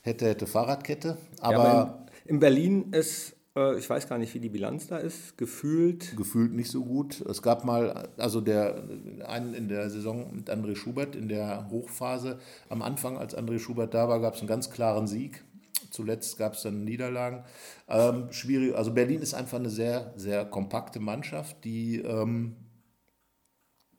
hätte, 0.03 0.27
hätte 0.27 0.47
Fahrradkette. 0.47 1.17
Aber, 1.39 1.53
Ja, 1.53 1.59
aber 1.59 2.05
in, 2.25 2.35
in 2.35 2.39
Berlin 2.39 2.91
ist, 2.91 3.35
äh, 3.55 3.77
ich 3.77 3.89
weiß 3.89 4.07
gar 4.07 4.17
nicht, 4.17 4.33
wie 4.33 4.39
die 4.39 4.49
Bilanz 4.49 4.87
da 4.87 4.97
ist, 4.97 5.37
gefühlt. 5.37 6.15
gefühlt 6.15 6.53
nicht 6.53 6.69
so 6.71 6.83
gut. 6.83 7.21
Es 7.21 7.41
gab 7.41 7.63
mal, 7.63 8.09
also 8.17 8.41
der 8.41 8.83
einen 9.25 9.53
in 9.53 9.67
der 9.67 9.89
Saison 9.89 10.33
mit 10.35 10.49
André 10.49 10.75
Schubert 10.75 11.15
in 11.15 11.27
der 11.27 11.69
Hochphase, 11.69 12.39
am 12.69 12.81
Anfang, 12.81 13.17
als 13.17 13.37
André 13.37 13.59
Schubert 13.59 13.93
da 13.93 14.07
war, 14.07 14.19
gab 14.19 14.35
es 14.35 14.39
einen 14.39 14.47
ganz 14.47 14.69
klaren 14.69 15.07
Sieg. 15.07 15.43
Zuletzt 15.89 16.37
gab 16.37 16.53
es 16.53 16.63
dann 16.63 16.83
Niederlagen. 16.83 17.43
Ähm, 17.87 18.31
schwierig, 18.31 18.75
also 18.75 18.91
Berlin 18.91 19.21
ist 19.21 19.35
einfach 19.35 19.59
eine 19.59 19.69
sehr, 19.69 20.11
sehr 20.15 20.43
kompakte 20.43 20.99
Mannschaft, 20.99 21.63
die 21.63 21.99
ähm, 21.99 22.55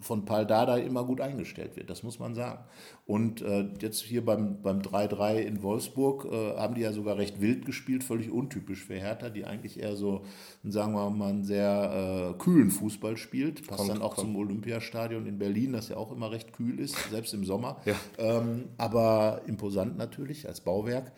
von 0.04 0.24
Paul 0.24 0.46
Dardai 0.46 0.82
immer 0.82 1.04
gut 1.04 1.20
eingestellt 1.20 1.76
wird, 1.76 1.90
das 1.90 2.02
muss 2.02 2.18
man 2.18 2.34
sagen. 2.34 2.64
Und 3.06 3.42
äh, 3.42 3.68
jetzt 3.80 4.00
hier 4.02 4.24
beim 4.24 4.62
beim 4.62 4.80
3-3 4.80 5.36
in 5.38 5.62
Wolfsburg 5.62 6.26
äh, 6.30 6.56
haben 6.56 6.74
die 6.74 6.82
ja 6.82 6.92
sogar 6.92 7.16
recht 7.18 7.40
wild 7.40 7.66
gespielt, 7.66 8.04
völlig 8.04 8.30
untypisch 8.30 8.84
für 8.84 8.94
Hertha, 8.94 9.28
die 9.30 9.44
eigentlich 9.44 9.78
eher 9.80 9.96
so, 9.96 10.22
sagen 10.62 10.92
wir 10.94 11.10
mal, 11.10 11.28
einen 11.30 11.44
sehr 11.44 12.34
äh, 12.34 12.38
kühlen 12.38 12.70
Fußball 12.70 13.16
spielt. 13.16 13.66
Passt 13.66 13.78
Kommt- 13.78 13.90
dann 13.90 14.02
auch 14.02 14.14
kommt. 14.14 14.28
zum 14.28 14.36
Olympiastadion 14.36 15.26
in 15.26 15.38
Berlin, 15.38 15.72
das 15.72 15.88
ja 15.88 15.96
auch 15.96 16.12
immer 16.12 16.30
recht 16.30 16.52
kühl 16.52 16.78
ist, 16.80 16.96
selbst 17.10 17.34
im 17.34 17.44
Sommer. 17.44 17.76
Ja. 17.84 17.94
Ähm, 18.18 18.68
aber 18.78 19.42
imposant 19.46 19.96
natürlich 19.98 20.46
als 20.48 20.60
Bauwerk. 20.60 21.12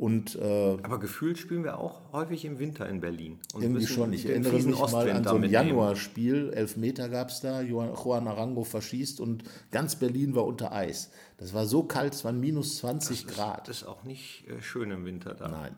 Und 0.00 0.34
äh, 0.36 0.78
Aber 0.82 0.98
gefühlt 0.98 1.36
spielen 1.36 1.62
wir 1.62 1.78
auch 1.78 2.00
häufig 2.14 2.46
im 2.46 2.58
Winter 2.58 2.88
in 2.88 3.00
Berlin. 3.00 3.38
Und 3.52 3.60
irgendwie 3.62 3.86
schon. 3.86 4.14
Ich 4.14 4.24
erinnere 4.24 4.54
mich 4.54 4.64
mal 4.64 5.10
an 5.10 5.24
so 5.24 5.34
ein. 5.34 5.44
Januarspiel. 5.44 6.54
Elfmeter 6.54 7.10
gab 7.10 7.28
es 7.28 7.40
da. 7.40 7.60
Juan 7.60 8.26
Arango 8.26 8.64
verschießt 8.64 9.20
und 9.20 9.44
ganz 9.70 9.96
Berlin 9.96 10.34
war 10.34 10.46
unter 10.46 10.72
Eis. 10.72 11.10
Das 11.36 11.52
war 11.52 11.66
so 11.66 11.82
kalt, 11.82 12.14
es 12.14 12.24
waren 12.24 12.40
minus 12.40 12.78
20 12.78 13.26
Grad. 13.26 13.68
Das 13.68 13.82
ist 13.82 13.84
auch 13.86 14.04
nicht 14.04 14.48
äh, 14.48 14.62
schön 14.62 14.90
im 14.90 15.04
Winter 15.04 15.34
da. 15.34 15.48
Nein, 15.48 15.76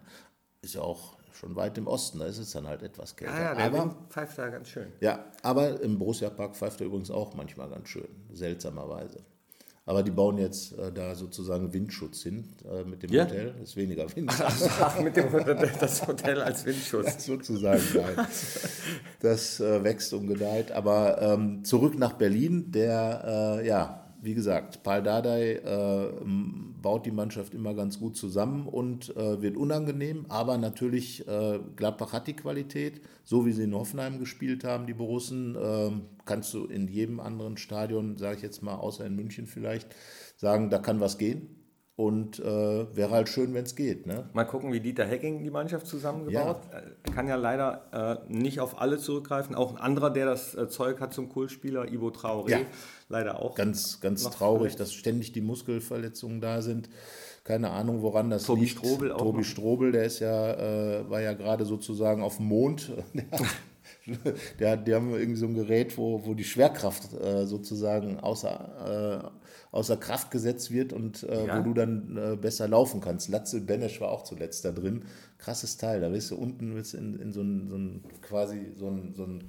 ist 0.61 0.77
ja 0.77 0.83
auch 0.83 1.17
schon 1.33 1.57
weit 1.57 1.77
im 1.77 1.89
Osten, 1.89 2.21
da 2.21 2.27
ist 2.27 2.39
es 2.39 2.53
dann 2.53 2.69
halt 2.69 2.85
etwas 2.85 3.17
kälter. 3.17 3.35
Ja, 3.35 3.43
ja, 3.43 3.55
der 3.57 3.65
aber, 3.65 3.79
Wind 3.81 3.95
pfeift 4.09 4.39
da 4.39 4.49
ganz 4.51 4.69
schön. 4.69 4.93
ja, 5.01 5.25
aber 5.43 5.81
im 5.81 5.99
Borussia 5.99 6.31
Park 6.31 6.55
pfeift 6.55 6.81
er 6.81 6.87
übrigens 6.87 7.11
auch 7.11 7.35
manchmal 7.35 7.69
ganz 7.71 7.89
schön, 7.89 8.07
seltsamerweise. 8.33 9.25
Aber 9.85 10.05
die 10.05 10.12
bauen 10.12 10.38
jetzt 10.38 10.79
äh, 10.79 10.92
da 10.92 11.16
sozusagen 11.16 11.73
Windschutz 11.73 12.23
hin 12.23 12.45
äh, 12.71 12.85
mit 12.85 13.03
dem 13.03 13.12
Ja? 13.12 13.25
Hotel. 13.25 13.55
Ist 13.62 13.77
weniger 13.77 14.07
Wind. 14.14 14.31
Ach, 14.38 15.01
mit 15.01 15.16
dem 15.16 15.27
das 15.81 16.07
Hotel 16.07 16.40
als 16.40 16.64
Windschutz. 16.64 17.27
sozusagen 17.27 17.83
nein. 17.95 18.27
Das 19.21 19.59
äh, 19.59 19.83
wächst 19.83 20.12
und 20.14 20.29
gedeiht. 20.29 20.71
Aber 20.71 21.21
ähm, 21.21 21.64
zurück 21.64 21.99
nach 21.99 22.12
Berlin, 22.12 22.71
der, 22.71 23.59
äh, 23.61 23.66
ja, 23.66 24.02
wie 24.23 24.35
gesagt, 24.35 24.85
Paul 24.85 25.03
Dardai 25.03 25.55
äh, 25.55 26.13
baut 26.81 27.07
die 27.07 27.11
Mannschaft 27.11 27.55
immer 27.55 27.75
ganz 27.75 27.99
gut 27.99 28.17
zusammen 28.17 28.69
und 28.69 29.15
äh, 29.17 29.43
wird 29.43 29.57
unangenehm, 29.57 30.27
aber 30.29 30.59
natürlich, 30.59 31.27
äh, 31.27 31.59
Gladbach 31.75 32.13
hat 32.13 32.29
die 32.29 32.37
Qualität, 32.37 33.01
so 33.25 33.45
wie 33.45 33.53
sie 33.53 33.65
in 33.65 33.75
Hoffenheim 33.75 34.21
gespielt 34.21 34.63
haben, 34.63 34.87
die 34.87 34.95
Borussen, 34.95 35.59
ähm, 35.61 36.03
kannst 36.25 36.55
du 36.55 36.67
in 36.67 36.87
jedem 36.87 37.19
anderen 37.19 37.57
Stadion, 37.57 38.17
sage 38.17 38.37
ich 38.37 38.43
jetzt 38.43 38.63
mal, 38.63 38.77
außer 38.77 39.05
in 39.05 39.17
München 39.17 39.49
vielleicht, 39.49 39.89
sagen, 40.37 40.71
da 40.71 40.79
kann 40.79 41.01
was 41.01 41.19
gehen. 41.19 41.62
Und 42.03 42.41
äh, 42.41 42.97
wäre 42.97 43.11
halt 43.11 43.29
schön, 43.29 43.55
wenn 43.55 43.62
es 43.62 43.77
geht. 43.77 44.07
Ne? 44.07 44.29
Mal 44.33 44.43
gucken, 44.45 44.73
wie 44.73 44.81
Dieter 44.81 45.07
Hecking 45.07 45.45
die 45.45 45.51
Mannschaft 45.51 45.87
zusammengebaut. 45.87 46.57
Äh, 46.73 47.11
Kann 47.12 47.29
ja 47.29 47.37
leider 47.37 48.19
äh, 48.29 48.33
nicht 48.33 48.59
auf 48.59 48.81
alle 48.81 48.99
zurückgreifen. 48.99 49.55
Auch 49.55 49.71
ein 49.71 49.79
anderer, 49.79 50.11
der 50.11 50.27
das 50.27 50.57
äh, 50.57 50.69
Zeug 50.69 51.01
hat 51.01 51.15
zum 51.15 51.29
Kultspieler, 51.29 51.93
Ivo 51.93 52.09
Traoré, 52.09 52.51
Ja. 52.51 52.59
leider 53.09 53.41
auch. 53.41 53.55
Ganz, 53.55 54.01
ganz 54.01 54.25
traurig, 54.25 54.73
verletzt. 54.73 54.81
dass 54.81 54.93
ständig 54.95 55.31
die 55.31 55.43
Muskelverletzungen 55.43 56.41
da 56.41 56.61
sind. 56.61 56.88
Keine 57.45 57.71
Ahnung, 57.71 58.03
woran 58.03 58.31
das 58.31 58.45
Tobi 58.45 58.62
liegt. 58.62 58.73
Strobel 58.79 59.12
auch 59.12 59.19
Tobi 59.19 59.38
noch. 59.38 59.45
Strobel, 59.45 59.93
der 59.93 60.05
ist 60.05 60.19
ja, 60.19 60.55
äh, 60.55 61.09
war 61.09 61.21
ja 61.21 61.35
gerade 61.35 61.65
sozusagen 61.65 62.23
auf 62.25 62.38
dem 62.38 62.47
Mond. 62.47 62.91
der, 64.59 64.77
die 64.77 64.93
haben 64.93 65.11
irgendwie 65.12 65.38
so 65.38 65.47
ein 65.47 65.55
Gerät, 65.55 65.97
wo, 65.97 66.25
wo 66.27 66.35
die 66.35 66.43
Schwerkraft 66.45 67.12
äh, 67.15 67.47
sozusagen 67.47 68.19
außer, 68.19 69.31
außer 69.73 69.97
Kraft 69.97 70.31
gesetzt 70.31 70.71
wird 70.71 70.93
und 70.93 71.23
äh, 71.25 71.47
Ja. 71.47 71.59
wo 71.59 71.63
du 71.63 71.75
dann 71.75 72.17
äh, 72.17 72.37
besser 72.37 72.69
laufen 72.69 73.01
kannst. 73.01 73.29
Latzel 73.31 73.61
Benesch 73.63 74.01
war 74.01 74.11
auch 74.11 74.23
zuletzt 74.23 74.65
da 74.65 74.71
drin. 74.71 75.05
Krasses 75.39 75.79
Teil. 75.79 76.01
Da 76.03 76.13
wirst 76.13 76.31
du 76.31 76.37
unten 76.37 76.75
wirst 76.77 76.95
in, 76.95 77.19
in 77.19 77.33
so 77.33 77.41
einen 77.41 77.69
so 77.69 77.77
ein, 77.77 78.05
quasi 78.21 78.73
so 78.77 78.87
einen 78.89 79.15
so 79.15 79.25
ein 79.25 79.43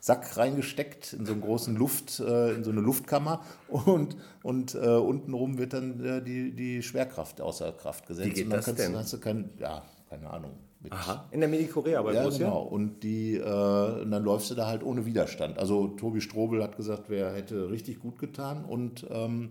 Sack 0.00 0.36
reingesteckt, 0.36 1.12
in 1.12 1.26
so 1.26 1.32
einen 1.32 1.42
großen 1.42 1.76
Luft, 1.76 2.20
äh, 2.20 2.54
in 2.54 2.64
so 2.64 2.70
eine 2.70 2.80
Luftkammer 2.80 3.42
und, 3.68 4.16
und 4.42 4.74
äh, 4.74 4.78
untenrum 4.78 5.58
wird 5.58 5.74
dann 5.74 6.02
äh, 6.04 6.22
die, 6.22 6.52
die 6.52 6.82
Schwerkraft 6.82 7.40
außer 7.40 7.70
Kraft 7.72 8.06
gesetzt. 8.06 8.28
Wie 8.30 8.32
geht 8.32 8.44
und 8.44 8.50
dann 8.50 8.58
das 8.58 8.64
kannst, 8.66 8.80
denn? 8.80 8.96
Hast 8.96 9.12
du 9.12 9.18
kein, 9.18 9.50
ja, 9.58 9.82
keine 10.08 10.30
Ahnung. 10.30 10.52
Mit, 10.86 10.92
Aha. 10.92 11.24
In 11.32 11.40
der 11.40 11.48
Medi-Korea 11.48 12.00
bei 12.02 12.12
ja, 12.14 12.22
Borussia? 12.22 12.46
genau. 12.46 12.62
Und, 12.62 13.02
die, 13.02 13.34
äh, 13.34 14.02
und 14.02 14.12
dann 14.12 14.22
läufst 14.22 14.52
du 14.52 14.54
da 14.54 14.66
halt 14.68 14.84
ohne 14.84 15.04
Widerstand. 15.04 15.58
Also 15.58 15.88
Tobi 15.88 16.20
Strobel 16.20 16.62
hat 16.62 16.76
gesagt, 16.76 17.04
wer 17.08 17.34
hätte 17.34 17.70
richtig 17.70 17.98
gut 17.98 18.20
getan. 18.20 18.64
Und 18.64 19.04
ähm, 19.10 19.50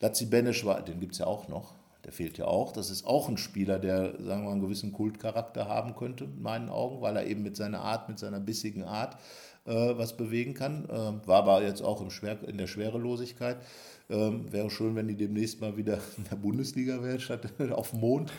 Lazzi 0.00 0.26
Benesch 0.26 0.66
war, 0.66 0.82
den 0.82 1.00
gibt 1.00 1.12
es 1.12 1.18
ja 1.18 1.26
auch 1.26 1.48
noch. 1.48 1.72
Der 2.04 2.12
fehlt 2.12 2.36
ja 2.36 2.44
auch. 2.44 2.72
Das 2.72 2.90
ist 2.90 3.06
auch 3.06 3.30
ein 3.30 3.38
Spieler, 3.38 3.78
der, 3.78 4.20
sagen 4.20 4.42
wir 4.42 4.48
mal, 4.48 4.52
einen 4.52 4.60
gewissen 4.60 4.92
Kultcharakter 4.92 5.66
haben 5.66 5.96
könnte, 5.96 6.24
in 6.24 6.42
meinen 6.42 6.68
Augen, 6.68 7.00
weil 7.00 7.16
er 7.16 7.26
eben 7.26 7.42
mit 7.42 7.56
seiner 7.56 7.80
Art, 7.80 8.10
mit 8.10 8.18
seiner 8.18 8.38
bissigen 8.38 8.84
Art 8.84 9.16
äh, 9.64 9.72
was 9.96 10.14
bewegen 10.14 10.52
kann. 10.52 10.84
Äh, 10.90 11.26
war 11.26 11.38
aber 11.38 11.62
jetzt 11.62 11.82
auch 11.82 12.02
im 12.02 12.10
Schwer, 12.10 12.36
in 12.46 12.58
der 12.58 12.66
Schwerelosigkeit. 12.66 13.56
Ähm, 14.08 14.52
wäre 14.52 14.70
schön, 14.70 14.94
wenn 14.94 15.08
die 15.08 15.16
demnächst 15.16 15.60
mal 15.60 15.76
wieder 15.76 15.98
in 16.16 16.24
der 16.30 16.36
Bundesliga 16.36 17.02
wäre, 17.02 17.18
statt 17.18 17.48
auf 17.72 17.90
dem 17.90 18.00
Mond. 18.00 18.32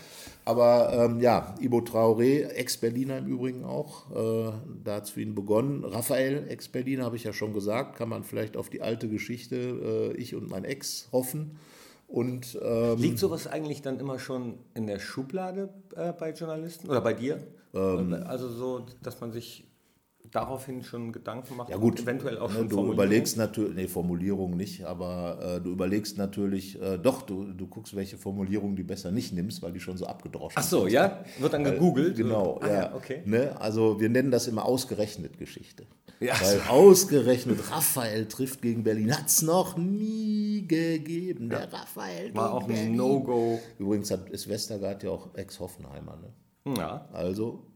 Aber 0.46 0.94
ähm, 0.94 1.20
ja, 1.20 1.56
Ibo 1.60 1.80
Traoré, 1.80 2.48
Ex-Berliner 2.48 3.18
im 3.18 3.28
Übrigen 3.28 3.66
auch, 3.66 4.10
äh, 4.12 4.52
da 4.84 4.96
hat 4.96 5.06
es 5.06 5.10
für 5.10 5.22
ihn 5.22 5.36
begonnen. 5.36 5.84
Raphael, 5.84 6.48
Ex-Berliner, 6.48 7.04
habe 7.04 7.18
ich 7.18 7.26
ja 7.26 7.34
schon 7.34 7.54
gesagt, 7.54 7.98
kann 7.98 8.08
man 8.08 8.24
vielleicht 8.24 8.56
auf 8.56 8.70
die 8.70 8.82
alte 8.82 9.10
Geschichte, 9.10 10.14
äh, 10.16 10.18
ich 10.18 10.36
und 10.36 10.50
mein 10.50 10.64
Ex, 10.64 11.10
hoffen. 11.12 11.58
Und 12.08 12.58
ähm, 12.64 13.00
Liegt 13.00 13.20
sowas 13.20 13.48
eigentlich 13.48 13.82
dann 13.82 14.00
immer 14.00 14.20
schon 14.20 14.60
in 14.74 14.88
der 14.88 15.00
Schublade 15.00 15.70
äh, 15.96 16.14
bei 16.14 16.32
Journalisten 16.32 16.88
oder 16.88 17.02
bei 17.02 17.14
dir? 17.14 17.46
Ähm. 17.74 18.14
also 18.26 18.48
so, 18.48 18.86
dass 19.04 19.20
man 19.20 19.34
sich 19.34 19.68
daraufhin 20.32 20.84
schon 20.84 21.12
Gedanken 21.12 21.56
macht 21.56 21.70
Ja 21.70 21.78
gut, 21.78 22.00
eventuell 22.00 22.38
auch 22.38 22.50
ne, 22.50 22.56
schon 22.56 22.70
du 22.70 22.92
überlegst 22.92 23.38
natürlich, 23.38 23.76
nee, 23.76 23.88
Formulierung 23.88 24.58
nicht, 24.58 24.86
aber 24.86 25.58
äh, 25.58 25.62
du 25.62 25.72
überlegst 25.72 26.18
natürlich, 26.18 26.82
äh, 26.82 26.98
doch, 26.98 27.22
du, 27.22 27.46
du 27.54 27.68
guckst, 27.68 27.96
welche 27.96 28.18
Formulierung 28.18 28.76
du 28.76 28.84
besser 28.84 29.12
nicht 29.12 29.34
nimmst, 29.34 29.62
weil 29.62 29.72
die 29.72 29.80
schon 29.80 29.98
so 29.98 30.06
abgedroschen 30.06 30.58
Ach 30.58 30.64
so, 30.64 30.88
ja? 30.88 31.24
Wird 31.40 31.54
dann 31.54 31.64
gegoogelt? 31.64 32.18
Genau, 32.18 32.60
Ah, 32.62 32.68
ja. 32.68 32.74
ja, 32.74 32.96
okay. 32.96 33.22
Ne? 33.26 33.60
Also 33.60 34.00
wir 34.00 34.10
nennen 34.10 34.32
das 34.32 34.48
immer 34.48 34.66
ausgerechnet 34.66 35.38
Geschichte. 35.38 35.86
Ja. 36.20 36.34
Weil 36.42 36.62
ausgerechnet 36.68 37.60
Raphael 37.72 38.28
trifft 38.28 38.62
gegen 38.62 38.84
Berlin. 38.84 39.14
Hat 39.16 39.28
es 39.28 39.44
noch 39.44 39.78
nie 39.78 40.66
gegeben. 40.68 41.50
Der 41.50 41.72
Raphael 41.72 42.34
War 42.34 42.60
gegen 42.68 42.80
auch 42.80 42.82
ein. 42.82 42.96
No-Go. 42.96 43.60
Übrigens 43.78 44.10
hat, 44.10 44.30
ist 44.30 44.50
Westergaard 44.50 45.04
ja 45.04 45.12
auch 45.12 45.36
Ex-Hoffenheimer. 45.36 46.18
Ne? 46.18 46.76
Ja. 46.76 47.08
Also 47.14 47.67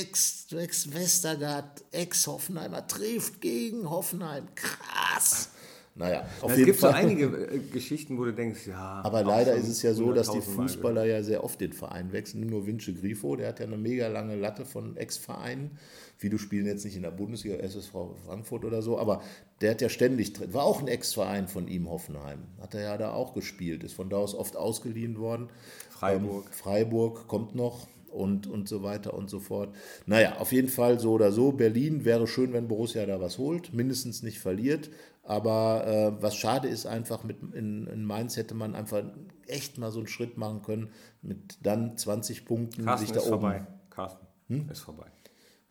Ex- 0.00 0.46
Ex-Westergaard, 0.52 1.84
Ex-Hoffenheimer 1.92 2.86
trifft 2.86 3.40
gegen 3.40 3.88
Hoffenheim. 3.88 4.46
Krass. 4.54 5.50
Naja, 5.96 6.24
auf 6.40 6.52
Es 6.52 6.56
jeden 6.58 6.66
gibt 6.68 6.80
so 6.80 6.86
Fall. 6.86 6.94
einige 6.96 7.24
äh, 7.26 7.58
Geschichten, 7.58 8.16
wo 8.16 8.24
du 8.24 8.32
denkst, 8.32 8.68
ja. 8.68 9.02
Aber 9.04 9.22
leider 9.24 9.54
ist 9.54 9.68
es 9.68 9.82
ja 9.82 9.92
so, 9.92 10.12
dass 10.12 10.30
die 10.30 10.38
100.000 10.38 10.48
Mal 10.56 10.62
Fußballer 10.68 11.04
ja 11.04 11.22
sehr 11.22 11.42
oft 11.44 11.60
den 11.60 11.72
Verein 11.72 12.12
wechseln. 12.12 12.46
Nur 12.46 12.66
Vince 12.66 12.94
Grifo, 12.94 13.34
der 13.36 13.48
hat 13.48 13.58
ja 13.58 13.66
eine 13.66 13.76
mega 13.76 14.06
lange 14.06 14.36
Latte 14.36 14.64
von 14.64 14.96
Ex-Vereinen. 14.96 15.78
Viele 16.16 16.38
spielen 16.38 16.66
jetzt 16.66 16.84
nicht 16.84 16.96
in 16.96 17.02
der 17.02 17.10
Bundesliga, 17.10 17.56
SSV 17.56 17.92
Frankfurt 18.24 18.64
oder 18.64 18.82
so, 18.82 18.98
aber 18.98 19.20
der 19.60 19.72
hat 19.72 19.80
ja 19.82 19.88
ständig, 19.88 20.32
war 20.52 20.64
auch 20.64 20.80
ein 20.80 20.88
Ex-Verein 20.88 21.48
von 21.48 21.66
ihm, 21.66 21.90
Hoffenheim. 21.90 22.44
Hat 22.60 22.74
er 22.74 22.82
ja 22.82 22.96
da 22.96 23.12
auch 23.12 23.34
gespielt, 23.34 23.82
ist 23.84 23.94
von 23.94 24.08
da 24.08 24.16
aus 24.16 24.34
oft 24.34 24.56
ausgeliehen 24.56 25.18
worden. 25.18 25.48
Freiburg. 25.90 26.46
Ähm, 26.46 26.52
Freiburg 26.52 27.26
kommt 27.28 27.54
noch 27.54 27.88
und, 28.12 28.46
und 28.46 28.68
so 28.68 28.82
weiter 28.82 29.14
und 29.14 29.30
so 29.30 29.40
fort. 29.40 29.74
Naja, 30.06 30.36
auf 30.38 30.52
jeden 30.52 30.68
Fall 30.68 30.98
so 30.98 31.12
oder 31.12 31.32
so. 31.32 31.52
Berlin 31.52 32.04
wäre 32.04 32.26
schön, 32.26 32.52
wenn 32.52 32.68
Borussia 32.68 33.04
da 33.06 33.20
was 33.20 33.38
holt, 33.38 33.72
mindestens 33.72 34.22
nicht 34.22 34.38
verliert. 34.38 34.90
Aber 35.22 35.86
äh, 35.86 36.22
was 36.22 36.34
schade 36.34 36.68
ist, 36.68 36.86
einfach 36.86 37.24
mit 37.24 37.38
in, 37.54 37.86
in 37.86 38.04
Mainz 38.04 38.36
hätte 38.36 38.54
man 38.54 38.74
einfach 38.74 39.04
echt 39.46 39.78
mal 39.78 39.92
so 39.92 39.98
einen 39.98 40.08
Schritt 40.08 40.36
machen 40.38 40.62
können, 40.62 40.90
mit 41.22 41.58
dann 41.62 41.96
20 41.96 42.44
Punkten 42.46 42.84
Carsten 42.84 43.06
sich 43.06 43.14
da 43.14 43.20
ist 43.20 43.26
oben. 43.26 43.40
vorbei. 43.40 43.66
Carsten 43.90 44.68
ist 44.70 44.80
vorbei. 44.80 45.06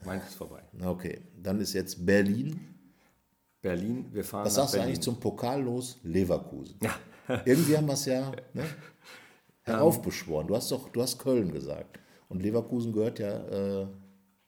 Meins 0.05 0.23
ist 0.29 0.35
vorbei. 0.35 0.61
Okay, 0.81 1.21
dann 1.41 1.59
ist 1.59 1.73
jetzt 1.73 2.05
Berlin. 2.05 2.59
Berlin, 3.61 4.05
wir 4.13 4.23
fahren 4.23 4.45
Was 4.45 4.55
sagst 4.55 4.73
du 4.73 4.77
Berlin. 4.77 4.93
eigentlich 4.93 5.03
zum 5.03 5.19
Pokal 5.19 5.61
los? 5.61 5.99
Leverkusen. 6.03 6.79
Irgendwie 7.45 7.75
haben 7.75 7.87
wir 7.87 7.93
es 7.93 8.05
ja 8.05 8.31
ne, 8.53 8.63
heraufbeschworen. 9.63 10.47
Du 10.47 10.55
hast 10.55 10.71
doch, 10.71 10.89
du 10.89 11.01
hast 11.01 11.19
Köln 11.19 11.51
gesagt. 11.51 11.99
Und 12.29 12.41
Leverkusen 12.41 12.93
gehört 12.93 13.19
ja 13.19 13.81
äh, 13.81 13.87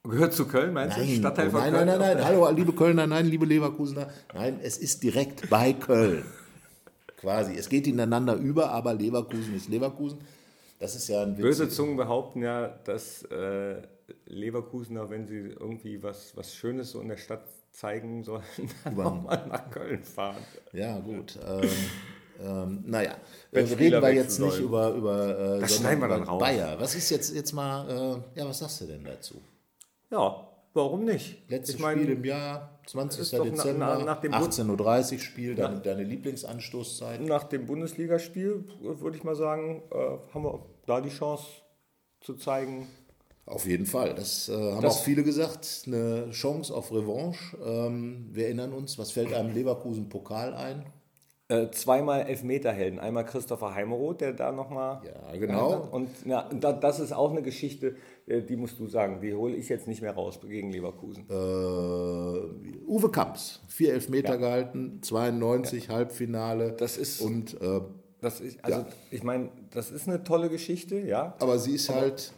Gehört 0.04 0.34
zu 0.34 0.48
Köln, 0.48 0.74
meinst 0.74 0.98
du? 0.98 1.02
Nein, 1.02 1.18
Stadtteil 1.18 1.48
oh, 1.50 1.52
von 1.52 1.60
nein, 1.60 1.74
Köln? 1.74 1.88
nein, 1.88 2.00
nein, 2.00 2.18
nein. 2.18 2.26
Hallo, 2.26 2.50
liebe 2.50 2.74
Kölner, 2.74 3.06
nein, 3.06 3.28
liebe 3.28 3.46
Leverkusener. 3.46 4.10
Nein, 4.34 4.60
es 4.64 4.80
ist 4.80 5.04
direkt 5.04 5.48
bei 5.50 5.74
Köln. 5.74 6.26
Quasi. 7.18 7.56
Es 7.56 7.70
geht 7.70 7.86
ineinander 7.86 8.34
über, 8.36 8.72
aber 8.72 8.96
Leverkusen 8.96 9.56
ist 9.56 9.70
Leverkusen. 9.70 10.20
Das 10.80 10.96
ist 10.96 11.08
ja 11.08 11.22
ein 11.22 11.38
Witz. 11.38 11.44
Böse 11.44 11.70
Zungen 11.70 11.98
behaupten 11.98 12.42
ja, 12.42 12.68
dass 12.84 13.24
äh, 13.26 13.84
Leverkusener, 14.26 15.12
wenn 15.12 15.28
sie 15.28 15.56
irgendwie 15.60 16.02
was, 16.02 16.36
was 16.36 16.56
Schönes 16.56 16.92
so 16.92 17.02
in 17.02 17.10
der 17.10 17.18
Stadt 17.18 17.44
zeigen 17.72 18.24
sollen, 18.24 18.42
dann 18.84 19.00
auch 19.00 19.22
mal 19.22 19.46
nach 19.48 19.70
Köln 19.70 20.04
fahren. 20.04 20.44
Ja, 20.74 20.98
gut. 20.98 21.38
Ähm, 21.48 21.70
ähm, 22.44 22.84
naja, 22.88 23.16
Wenn 23.52 23.66
äh, 23.66 23.68
reden 23.68 23.74
Spieler 23.80 24.02
wir 24.02 24.14
jetzt 24.14 24.40
nicht 24.40 24.52
sollen. 24.52 24.64
über, 24.64 24.90
über 24.94 25.40
äh, 25.58 25.60
Das 25.60 25.76
schneiden 25.78 26.00
wir 26.02 26.08
dann 26.08 26.24
über 26.24 26.32
raus. 26.32 26.40
Bayer. 26.40 26.80
Was 26.80 26.96
ist 26.96 27.10
jetzt, 27.10 27.34
jetzt 27.36 27.54
mal, 27.54 27.90
äh, 28.36 28.40
ja, 28.40 28.48
was 28.48 28.60
sagst 28.60 28.82
du 28.82 28.86
denn 28.86 29.04
dazu? 29.04 29.36
Ja, 30.10 30.48
warum 30.74 31.06
nicht? 31.06 31.50
Letztes 31.50 31.76
ich 31.76 31.82
meine, 31.82 32.02
Spiel 32.02 32.16
im 32.16 32.26
Jahr, 32.26 32.80
20. 32.88 33.22
ist 33.22 33.34
doch 33.34 33.46
na- 33.46 33.52
Dezember, 33.52 33.96
na- 34.00 34.06
nach 34.06 34.22
Bund- 34.22 34.34
18.30 34.36 35.14
Uhr 35.14 35.20
Spiel, 35.20 35.56
deine, 35.56 35.80
deine 35.80 36.04
Lieblingsanstoßzeit. 36.04 37.22
nach 37.22 37.44
dem 37.46 37.66
Bundesligaspiel 37.66 38.66
würde 38.82 39.18
ich 39.18 39.24
mal 39.24 39.36
sagen, 39.36 39.84
äh, 39.92 40.34
haben 40.34 40.44
wir 40.44 40.66
da 40.88 41.00
die 41.02 41.10
Chance 41.10 41.46
zu 42.22 42.36
zeigen. 42.36 42.88
Auf 43.46 43.66
jeden 43.66 43.86
Fall. 43.86 44.14
Das 44.16 44.48
äh, 44.50 44.54
haben 44.54 44.82
Das- 44.82 44.98
auch 44.98 45.04
viele 45.04 45.24
gesagt. 45.24 45.84
Eine 45.88 46.30
Chance 46.32 46.74
auf 46.74 46.92
Revanche. 46.92 47.58
Ähm, 47.66 48.30
wir 48.32 48.46
erinnern 48.46 48.72
uns, 48.72 48.98
was 49.00 49.12
fällt 49.12 49.34
einem 49.34 49.54
Leverkusen-Pokal 49.54 50.54
ein? 50.54 50.86
Äh, 51.52 51.70
zweimal 51.72 52.22
Elfmeterhelden. 52.22 53.00
Einmal 53.00 53.26
Christopher 53.26 53.76
Heimeroth, 53.76 54.22
der 54.22 54.34
da 54.34 54.52
nochmal. 54.52 55.02
Ja, 55.06 55.38
genau. 55.38 55.88
Und 55.92 56.10
ja, 56.26 56.50
da, 56.60 56.72
das 56.72 57.00
ist 57.00 57.12
auch 57.12 57.32
eine 57.32 57.42
Geschichte, 57.42 57.96
äh, 58.28 58.42
die 58.42 58.56
musst 58.56 58.80
du 58.80 58.88
sagen. 58.88 59.20
Die 59.22 59.34
hole 59.34 59.56
ich 59.56 59.68
jetzt 59.70 59.88
nicht 59.88 60.02
mehr 60.02 60.14
raus 60.14 60.40
gegen 60.42 60.72
Leverkusen. 60.72 61.26
Äh, 61.30 61.34
Uwe 62.88 63.10
Kamps, 63.12 63.62
vier 63.68 63.94
Elfmeter 63.94 64.38
gehalten, 64.38 65.00
92, 65.02 65.90
Halbfinale. 65.90 66.72
Das 66.74 66.98
ist- 66.98 67.22
Und, 67.22 67.60
äh, 67.62 67.82
Das 68.24 68.40
ist, 68.40 68.64
also, 68.64 68.82
Ja. 68.82 68.86
ich 69.10 69.24
meine, 69.24 69.50
das 69.72 69.90
ist 69.90 70.08
eine 70.08 70.24
tolle 70.24 70.50
Geschichte, 70.50 71.00
ja. 71.00 71.34
aber 71.40 71.58
sie 71.58 71.74
ist 71.74 71.90
halt. 71.90 72.34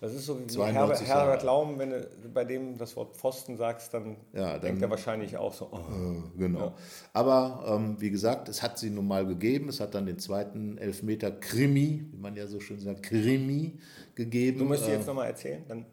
Das 0.00 0.12
ist 0.12 0.26
so 0.26 0.38
wie 0.38 0.46
92 0.46 1.06
Herbert, 1.06 1.26
Herbert. 1.26 1.42
Laum, 1.42 1.78
wenn 1.78 1.90
du 1.90 2.06
bei 2.34 2.44
dem 2.44 2.76
das 2.76 2.94
Wort 2.96 3.16
Pfosten 3.16 3.56
sagst, 3.56 3.94
dann, 3.94 4.16
Ja, 4.34 4.52
dann- 4.52 4.60
denkt 4.60 4.82
er 4.82 4.90
wahrscheinlich 4.90 5.36
auch 5.38 5.54
so, 5.54 5.70
oh, 5.72 6.22
Genau. 6.36 6.74
Aber 7.14 7.64
ähm, 7.66 7.96
wie 8.00 8.10
gesagt, 8.10 8.48
es 8.50 8.62
hat 8.62 8.78
sie 8.78 8.90
nun 8.90 9.06
mal 9.08 9.26
gegeben. 9.26 9.68
Es 9.70 9.80
hat 9.80 9.94
dann 9.94 10.04
den 10.06 10.18
zweiten 10.18 10.76
Elfmeter 10.76 11.30
Krimi, 11.30 12.04
wie 12.12 12.16
man 12.18 12.36
ja 12.36 12.46
so 12.46 12.60
schön 12.60 12.78
sagt, 12.78 13.02
Krimi 13.04 13.78
gegeben. 14.14 14.58
du 14.58 14.64
musst 14.66 14.86
Äh, 14.86 14.92
jetzt 14.92 15.06
nochmal 15.06 15.28
erzählen, 15.28 15.64
dann 15.66 15.86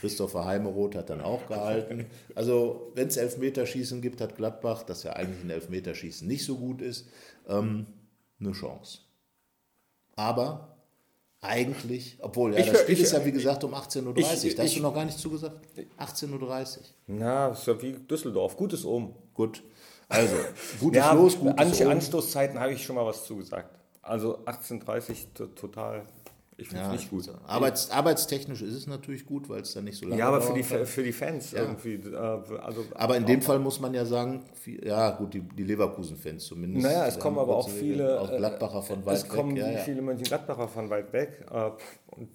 Christopher 0.00 0.44
Heimeroth 0.44 0.94
hat 0.94 1.10
dann 1.10 1.20
auch 1.20 1.46
gehalten. 1.48 2.06
Also, 2.36 2.92
wenn 2.94 3.08
es 3.08 3.16
Elfmeterschießen 3.16 4.00
gibt, 4.00 4.20
hat 4.20 4.36
Gladbach, 4.36 4.84
das 4.84 5.02
ja 5.02 5.14
eigentlich 5.14 5.42
ein 5.42 5.50
Elfmeterschießen 5.50 6.28
nicht 6.28 6.44
so 6.44 6.56
gut 6.56 6.82
ist, 6.82 7.08
ähm, 7.48 7.86
eine 8.38 8.52
Chance. 8.52 8.98
Aber 10.16 10.77
eigentlich, 11.40 12.18
obwohl, 12.20 12.52
ja, 12.54 12.60
Ich 12.60 12.70
das 12.70 12.80
Spiel 12.80 12.94
ich- 12.94 13.00
ist 13.02 13.12
ja 13.12 13.24
wie 13.24 13.32
gesagt 13.32 13.62
um 13.64 13.74
18.30 13.74 14.06
Uhr. 14.06 14.44
ich- 14.48 14.54
da 14.56 14.62
hast 14.64 14.76
du 14.76 14.80
noch 14.82 14.94
gar 14.94 15.04
nicht 15.04 15.18
zugesagt? 15.18 15.56
18.30 15.96 16.78
Uhr. 16.78 16.84
Na, 17.06 17.48
ist 17.48 17.66
ja 17.66 17.80
wie 17.80 17.92
Düsseldorf. 17.92 18.56
Gutes 18.56 18.84
Um. 18.84 19.14
Gut. 19.34 19.62
Also, 20.08 20.34
gutes 20.80 20.98
Ja, 20.98 21.12
Los, 21.12 21.38
gutes 21.38 21.80
An 21.80 21.86
Um. 21.86 21.92
Anstoßzeiten 21.92 22.58
habe 22.58 22.72
ich 22.72 22.82
schon 22.84 22.96
mal 22.96 23.06
was 23.06 23.24
zugesagt. 23.24 23.78
Also 24.02 24.38
18.30 24.46 25.28
to- 25.34 25.46
total. 25.48 26.02
Ich 26.60 26.70
finde 26.70 26.82
es 26.82 26.88
Ja, 26.88 26.92
nicht 26.92 27.08
gut. 27.08 27.30
Arbeits, 27.46 27.88
arbeitstechnisch 27.88 28.62
ist 28.62 28.74
es 28.74 28.88
natürlich 28.88 29.24
gut, 29.24 29.48
weil 29.48 29.60
es 29.60 29.74
dann 29.74 29.84
nicht 29.84 29.96
so 29.96 30.06
lange 30.06 30.18
Ja, 30.18 30.26
aber 30.26 30.40
für 30.40 30.54
die, 30.54 30.62
kann. 30.62 30.84
für 30.86 31.04
die 31.04 31.12
Fans 31.12 31.52
irgendwie. 31.52 31.94
Äh, 31.94 32.16
also, 32.16 32.84
Aber 32.96 33.16
in 33.16 33.24
dem 33.26 33.40
Fall 33.42 33.60
muss 33.60 33.78
man 33.78 33.94
ja 33.94 34.04
sagen, 34.04 34.42
viel, 34.54 34.84
ja 34.84 35.10
gut, 35.12 35.34
die, 35.34 35.40
die 35.40 35.62
Leverkusen-Fans 35.62 36.44
zumindest. 36.44 36.84
Naja, 36.84 37.06
es 37.06 37.20
kommen 37.20 37.38
aber 37.38 37.56
auch 37.56 37.68
viele. 37.68 38.20
Auch 38.20 38.32
äh, 38.32 38.38
Gladbacher 38.38 38.82
von 38.82 39.06
weit 39.06 39.14
Es 39.18 39.28
kommen 39.28 39.54
weg. 39.54 39.62
Ja, 39.62 39.70
ja. 39.70 39.78
viele 39.78 40.02
Mönchengladbacher 40.02 40.66
von 40.66 40.90
weit 40.90 41.12
weg. 41.12 41.46
Äh, 41.48 41.70
und 42.08 42.28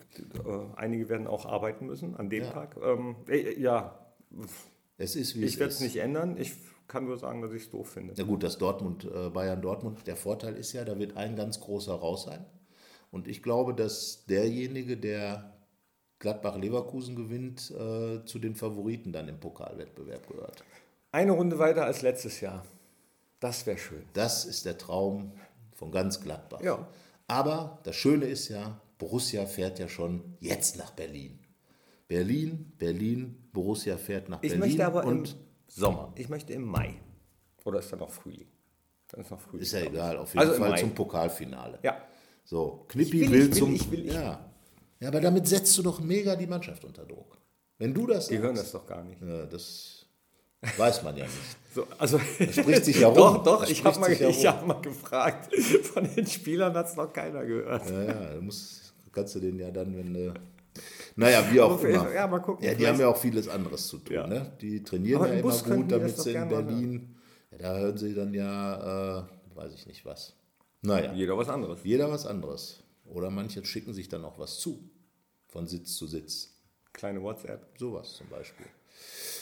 einige 0.78 1.10
werden 1.10 1.28
auch 1.28 1.46
arbeiten 1.46 1.88
müssen 1.88 2.16
an 2.16 2.30
dem 2.30 2.46
Tag. 2.46 2.78
Ähm, 2.82 3.18
äh, 3.28 3.60
ja, 3.60 4.00
Es 4.98 5.18
ist 5.18 5.36
wie 5.36 5.44
ich 5.44 5.56
es 5.56 5.60
werde 5.60 5.74
es 5.74 5.82
nicht 5.82 5.98
ändern. 5.98 6.38
Ich 6.38 6.54
kann 6.88 7.04
nur 7.04 7.18
sagen, 7.18 7.42
dass 7.42 7.52
ich 7.52 7.64
es 7.64 7.70
doof 7.70 7.90
finde. 7.90 8.14
Na 8.18 8.24
gut, 8.24 8.42
das 8.42 8.58
Dortmund, 8.58 9.06
Bayern 9.34 9.62
Dortmund, 9.62 10.08
der 10.08 10.16
Vorteil 10.16 10.56
ist 10.56 10.72
ja, 10.72 10.86
da 10.86 10.98
wird 10.98 11.18
ein 11.18 11.36
ganz 11.36 11.60
großer 11.60 11.94
raus 11.94 12.24
sein. 12.24 12.46
Und 13.14 13.28
ich 13.28 13.44
glaube, 13.44 13.76
dass 13.76 14.26
derjenige, 14.26 14.98
der 14.98 15.54
Gladbach-Leverkusen 16.18 17.16
gewinnt, 17.16 17.70
äh, 17.70 18.26
zu 18.26 18.40
den 18.40 18.56
Favoriten 18.56 19.14
dann 19.14 19.28
im 19.28 19.40
Pokalwettbewerb 19.40 20.28
gehört. 20.28 20.64
Eine 21.12 21.34
Runde 21.34 21.60
weiter 21.60 21.86
als 21.86 22.02
letztes 22.02 22.42
Jahr. 22.42 22.66
Das 23.40 23.68
wäre 23.68 23.78
schön. 23.78 24.04
Das 24.14 24.46
ist 24.46 24.66
der 24.66 24.80
Traum 24.80 25.32
von 25.76 25.92
ganz 25.92 26.22
Gladbach. 26.22 26.62
Ja. 26.62 26.88
Aber 27.28 27.78
das 27.84 27.96
Schöne 27.96 28.26
ist 28.26 28.48
ja, 28.50 28.82
Borussia 28.98 29.46
fährt 29.46 29.78
ja 29.78 29.88
schon 29.88 30.36
jetzt 30.40 30.78
nach 30.78 30.90
Berlin. 30.92 31.38
Berlin, 32.08 32.72
Berlin, 32.80 33.38
Borussia 33.54 33.98
fährt 33.98 34.28
nach 34.28 34.42
Ich 34.42 34.50
Berlin. 34.54 34.60
möchte 34.70 34.86
aber 34.88 35.06
und 35.06 35.30
im 35.34 35.36
Sommer. 35.68 36.14
Ich 36.16 36.30
möchte 36.30 36.54
im 36.54 36.64
Mai. 36.64 36.96
Oder 37.64 37.78
ist 37.78 37.92
da 37.94 37.96
noch 37.96 38.10
Frühling? 38.10 38.48
Dann 39.10 39.22
ist 39.22 39.30
noch 39.30 39.40
Frühling. 39.40 39.62
ist 39.62 39.72
ja 39.74 39.82
egal, 39.82 40.18
auf 40.18 40.34
jeden 40.34 40.48
Also 40.48 40.60
Fall 40.60 40.80
zum 40.80 40.96
Pokalfinale. 40.96 41.78
Ja. 41.84 42.02
So, 42.44 42.86
Knippi 42.90 43.22
Ich 43.24 43.30
will, 43.30 43.32
will, 43.32 43.40
ich 43.42 43.52
will, 43.52 43.58
zum. 43.58 43.76
ich 43.76 43.92
will, 43.92 44.06
ich 44.08 44.14
ja. 44.14 44.50
ja, 45.00 45.08
aber 45.08 45.22
damit 45.22 45.48
setzt 45.48 45.78
du 45.78 45.82
doch 45.84 46.00
mega 46.02 46.36
die 46.36 46.48
Mannschaft 46.48 46.84
unter 46.84 47.06
Druck. 47.06 47.38
Wenn 47.78 47.94
du 47.94 48.08
das 48.08 48.28
Die 48.28 48.38
hören 48.38 48.56
sagst, 48.56 48.74
das 48.74 48.82
doch 48.82 48.88
gar 48.88 49.04
nicht. 49.04 49.22
Ja, 49.22 49.46
das 49.46 50.06
weiß 50.78 51.04
man 51.04 51.18
ja 51.18 51.26
nicht. 51.26 51.34
So, 51.74 51.88
also 51.98 52.20
spricht 52.20 52.86
sich 52.86 53.00
ja 53.00 53.08
rum. 53.08 53.16
Doch, 53.16 53.44
doch, 53.44 53.62
Das 53.62 53.72
ich 53.72 53.84
habe 53.84 54.00
mal, 54.00 54.12
ich 54.12 54.46
hab 54.46 54.68
mal 54.68 54.80
gefragt. 54.80 55.52
Von 55.92 56.08
den 56.16 56.28
Spielern 56.28 56.72
hat 56.76 56.86
es 56.88 56.96
noch 56.96 57.12
keiner 57.12 57.44
gehört. 57.44 57.90
Ja, 57.90 58.04
ja, 58.04 58.34
du 58.36 58.42
musst, 58.42 58.94
kannst 59.12 59.34
du 59.34 59.40
den 59.40 59.58
ja 59.58 59.72
dann, 59.72 59.98
wenn 59.98 60.14
du. 60.14 60.34
Naja, 61.16 61.44
wie 61.52 61.60
auch 61.62 61.82
immer. 61.84 62.14
ja, 62.14 62.28
mal 62.28 62.38
gucken, 62.42 62.64
Ja, 62.64 62.76
die 62.76 62.86
haben 62.86 63.00
ja 63.00 63.08
auch 63.08 63.18
vieles 63.18 63.48
anderes 63.48 63.88
zu 63.88 63.98
tun. 63.98 64.16
Ja. 64.16 64.28
Ne? 64.28 64.52
Die 64.62 64.84
trainieren 64.84 65.18
Aber 65.22 65.28
ja 65.30 65.34
im 65.34 65.40
immer 65.40 65.50
Bus 65.50 65.64
gut, 65.64 65.92
das 65.92 66.00
damit 66.00 66.18
sie 66.20 66.32
in 66.34 66.50
Berlin. 66.50 67.16
Ja, 67.54 67.58
da 67.58 67.78
hören 67.80 67.98
sie 67.98 68.14
dann 68.14 68.34
ja, 68.36 69.20
äh, 69.22 69.24
weiß 69.56 69.74
ich 69.74 69.88
nicht 69.88 70.06
was. 70.06 70.36
Naja, 70.84 71.14
Jeder 71.14 71.38
was 71.38 71.50
anderes. 71.50 71.80
jeder 71.84 72.12
was 72.12 72.26
anderes. 72.26 72.84
Oder 73.06 73.30
manche 73.30 73.64
schicken 73.66 73.94
sich 73.94 74.10
dann 74.10 74.24
auch 74.26 74.38
was 74.38 74.60
zu. 74.60 74.90
Von 75.48 75.68
Sitz 75.68 75.96
zu 75.96 76.08
Sitz. 76.08 76.54
Kleine 76.94 77.22
WhatsApp. 77.22 77.78
Sowas 77.78 78.14
zum 78.16 78.28
Beispiel. 78.30 78.66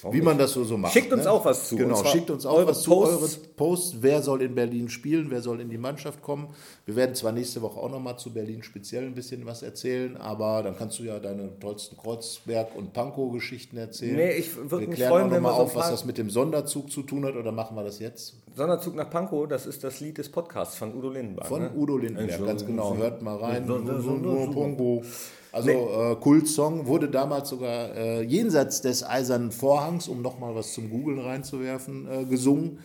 Wie 0.10 0.21
man 0.21 0.38
das 0.38 0.54
so, 0.54 0.63
so 0.63 0.78
macht. 0.78 0.93
Schickt 0.93 1.13
uns 1.13 1.26
ne? 1.26 1.32
auch 1.32 1.45
was 1.45 1.67
zu. 1.69 1.76
Genau, 1.76 2.04
schickt 2.06 2.32
uns 2.32 2.45
auch 2.45 2.58
eure 2.58 2.69
was 2.69 2.82
zu. 2.82 2.89
Posts. 2.89 3.38
Eure 3.38 3.47
Posts. 3.56 3.95
Wer 4.02 4.21
soll 4.21 4.41
in 4.41 4.56
Berlin 4.56 4.89
spielen? 4.89 5.30
Wer 5.30 5.41
soll 5.41 5.62
in 5.62 5.69
die 5.69 5.78
Mannschaft 5.78 6.21
kommen? 6.21 6.47
Wir 6.86 6.95
werden 6.95 7.13
zwar 7.13 7.32
nächste 7.32 7.62
Woche 7.62 7.80
auch 7.80 7.89
nochmal 7.89 8.17
zu 8.17 8.34
Berlin 8.34 8.63
speziell 8.63 9.04
ein 9.04 9.13
bisschen 9.13 9.45
was 9.45 9.62
erzählen, 9.62 10.17
aber 10.17 10.63
dann 10.63 10.76
kannst 10.76 10.97
du 11.00 11.04
ja 11.04 11.19
deine 11.19 11.60
tollsten 11.60 11.97
Kreuzberg- 11.97 12.76
und 12.76 12.93
Pankow-Geschichten 12.93 13.78
erzählen. 13.78 14.15
Nee, 14.15 14.32
ich 14.32 14.56
würd 14.56 14.82
wir 14.82 14.88
mich 14.88 14.95
klären 14.95 15.12
freuen, 15.12 15.24
auch 15.24 15.28
noch 15.28 15.36
wenn 15.36 15.43
mal 15.43 15.50
wir 15.52 15.56
so 15.56 15.62
auf, 15.62 15.76
was 15.76 15.91
das 15.91 16.06
mit 16.06 16.17
dem 16.17 16.30
Sonderzug 16.30 16.91
zu 16.91 17.04
tun 17.04 17.26
hat, 17.26 17.36
oder 17.36 17.52
machen 17.52 17.76
wir 17.76 17.84
das 17.84 18.00
jetzt? 18.00 18.36
Sonderzug 18.56 18.95
nach 18.95 19.10
Pankow, 19.10 19.47
das 19.47 19.65
ist 19.65 19.84
das 19.84 20.00
Lied 20.00 20.17
des 20.17 20.30
Podcasts 20.30 20.76
von 20.76 20.95
Udo 20.95 21.10
Lindenberg. 21.10 21.47
Von 21.47 21.62
ne? 21.62 21.71
Udo 21.76 21.97
Lindenberg, 21.97 22.39
Entschuldigung. 22.39 22.47
ganz 22.47 22.65
genau. 22.65 22.97
Hört 22.97 23.21
mal 23.21 23.38
rein. 23.38 23.67
Sonderzug. 23.67 25.04
Also 25.52 25.70
äh, 25.72 26.16
Kultsong 26.16 26.88
wurde 26.88 27.10
damals 27.10 27.50
sogar 27.50 27.96
äh, 27.96 28.22
jenseits 28.24 28.82
des 28.82 29.04
eisernen 29.04 29.52
Vorhangs, 29.52 30.08
um 30.08 30.22
nochmal 30.22 30.56
was 30.56 30.74
zum 30.74 30.90
Googlen 30.90 31.20
reinzuwerfen, 31.20 32.08
äh, 32.10 32.26
gesungen. 32.26 32.80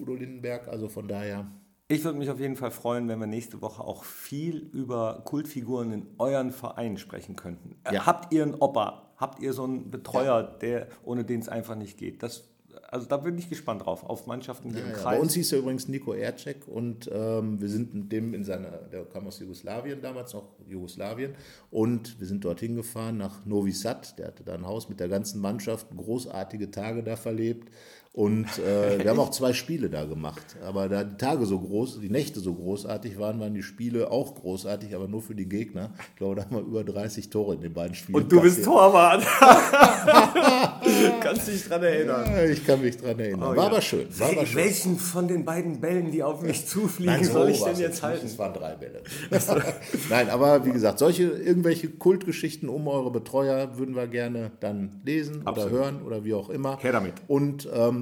Udo 0.00 0.14
Lindenberg, 0.14 0.68
also 0.68 0.88
von 0.88 1.08
daher. 1.08 1.46
Ich 1.88 2.04
würde 2.04 2.18
mich 2.18 2.30
auf 2.30 2.38
jeden 2.38 2.54
Fall 2.54 2.70
freuen, 2.70 3.08
wenn 3.08 3.18
wir 3.18 3.26
nächste 3.26 3.60
Woche 3.62 3.82
auch 3.82 4.04
viel 4.04 4.58
über 4.72 5.22
Kultfiguren 5.24 5.90
in 5.92 6.06
euren 6.18 6.52
Vereinen 6.52 6.98
sprechen 6.98 7.34
könnten. 7.34 7.74
Äh, 7.84 7.94
Ja. 7.94 8.06
Habt 8.06 8.32
ihr 8.32 8.44
einen 8.44 8.54
Opa? 8.54 9.10
Habt 9.16 9.40
ihr 9.42 9.52
so 9.52 9.64
einen 9.64 9.90
Betreuer, 9.90 10.42
der, 10.42 10.86
ohne 11.04 11.24
den 11.24 11.40
es 11.40 11.48
einfach 11.48 11.74
nicht 11.74 11.98
geht? 11.98 12.22
Das, 12.22 12.44
also 12.88 13.06
da 13.06 13.16
bin 13.16 13.38
ich 13.38 13.48
gespannt 13.48 13.84
drauf, 13.84 14.04
auf 14.04 14.26
Mannschaften 14.26 14.70
im 14.70 14.76
Ja, 14.76 14.92
Kreis. 14.92 15.04
bei 15.04 15.20
uns 15.20 15.34
hieß 15.34 15.52
er 15.52 15.58
übrigens 15.60 15.88
Nico 15.88 16.12
Ercek 16.12 16.66
und 16.68 17.08
ähm, 17.12 17.60
wir 17.60 17.68
sind 17.68 17.94
mit 17.94 18.12
dem 18.12 18.34
in 18.34 18.44
seiner, 18.44 18.70
der 18.70 19.04
kam 19.04 19.26
aus 19.26 19.38
Jugoslawien 19.40 20.00
damals 20.00 20.32
noch, 20.34 20.44
Jugoslawien, 20.68 21.34
und 21.70 22.18
wir 22.18 22.26
sind 22.26 22.44
dorthin 22.44 22.74
gefahren 22.76 23.16
nach 23.16 23.44
Novi 23.46 23.72
Sad, 23.72 24.18
der 24.18 24.28
hatte 24.28 24.42
da 24.44 24.54
ein 24.54 24.66
Haus 24.66 24.88
mit 24.88 25.00
der 25.00 25.08
ganzen 25.08 25.40
Mannschaft, 25.40 25.86
großartige 25.96 26.70
Tage 26.70 27.02
da 27.02 27.16
verlebt 27.16 27.70
und 28.12 28.46
äh, 28.58 28.98
wir 29.04 29.10
haben 29.10 29.20
auch 29.20 29.30
zwei 29.30 29.52
Spiele 29.52 29.88
da 29.88 30.04
gemacht, 30.04 30.56
aber 30.64 30.88
da 30.88 31.04
die 31.04 31.16
Tage 31.16 31.46
so 31.46 31.60
groß, 31.60 32.00
die 32.00 32.10
Nächte 32.10 32.40
so 32.40 32.54
großartig 32.54 33.18
waren, 33.18 33.38
waren 33.38 33.54
die 33.54 33.62
Spiele 33.62 34.10
auch 34.10 34.34
großartig, 34.34 34.94
aber 34.96 35.06
nur 35.06 35.22
für 35.22 35.34
die 35.36 35.48
Gegner. 35.48 35.92
Ich 36.10 36.16
glaube, 36.16 36.34
da 36.36 36.44
haben 36.44 36.56
wir 36.56 36.62
über 36.62 36.82
30 36.84 37.30
Tore 37.30 37.54
in 37.54 37.60
den 37.60 37.72
beiden 37.72 37.94
Spielen. 37.94 38.16
Und 38.16 38.32
du 38.32 38.40
bist. 38.40 38.64
Torwart. 38.64 39.24
Kannst 41.20 41.48
dich 41.48 41.68
dran 41.68 41.82
erinnern. 41.82 42.26
Ja, 42.30 42.44
Ich 42.44 42.66
kann 42.66 42.80
mich 42.80 42.96
dran 42.96 43.18
erinnern. 43.18 43.40
war 43.40 43.50
Oh 43.52 43.54
ja. 43.54 43.66
aber 43.66 43.80
schön. 43.80 44.06
War 44.18 44.30
aber 44.30 44.46
schön. 44.46 44.56
welchen 44.56 44.96
von 44.98 45.28
den 45.28 45.44
beiden 45.44 45.80
Bällen, 45.80 46.10
die 46.10 46.22
auf 46.22 46.42
mich 46.42 46.66
zufliegen, 46.66 47.14
Nein, 47.14 47.24
so 47.24 47.32
soll 47.32 47.50
ich 47.50 47.62
denn 47.62 47.76
jetzt 47.78 48.02
halten? 48.02 48.26
Es 48.26 48.38
waren 48.38 48.52
drei 48.54 48.74
Bälle. 48.74 49.02
Nein, 50.10 50.30
aber 50.30 50.64
wie 50.64 50.72
gesagt, 50.72 50.98
solche 50.98 51.24
irgendwelche 51.24 51.88
Kultgeschichten 51.88 52.68
um 52.68 52.88
eure 52.88 53.10
Betreuer 53.10 53.78
würden 53.78 53.94
wir 53.94 54.06
gerne 54.06 54.50
dann 54.60 55.00
lesen 55.04 55.42
Absolut. 55.46 55.70
oder 55.72 55.80
hören 55.80 56.02
oder 56.02 56.24
wie 56.24 56.34
auch 56.34 56.50
immer. 56.50 56.78
Her 56.80 56.92
damit. 56.92 57.14
Und 57.28 57.68
ähm, 57.72 57.99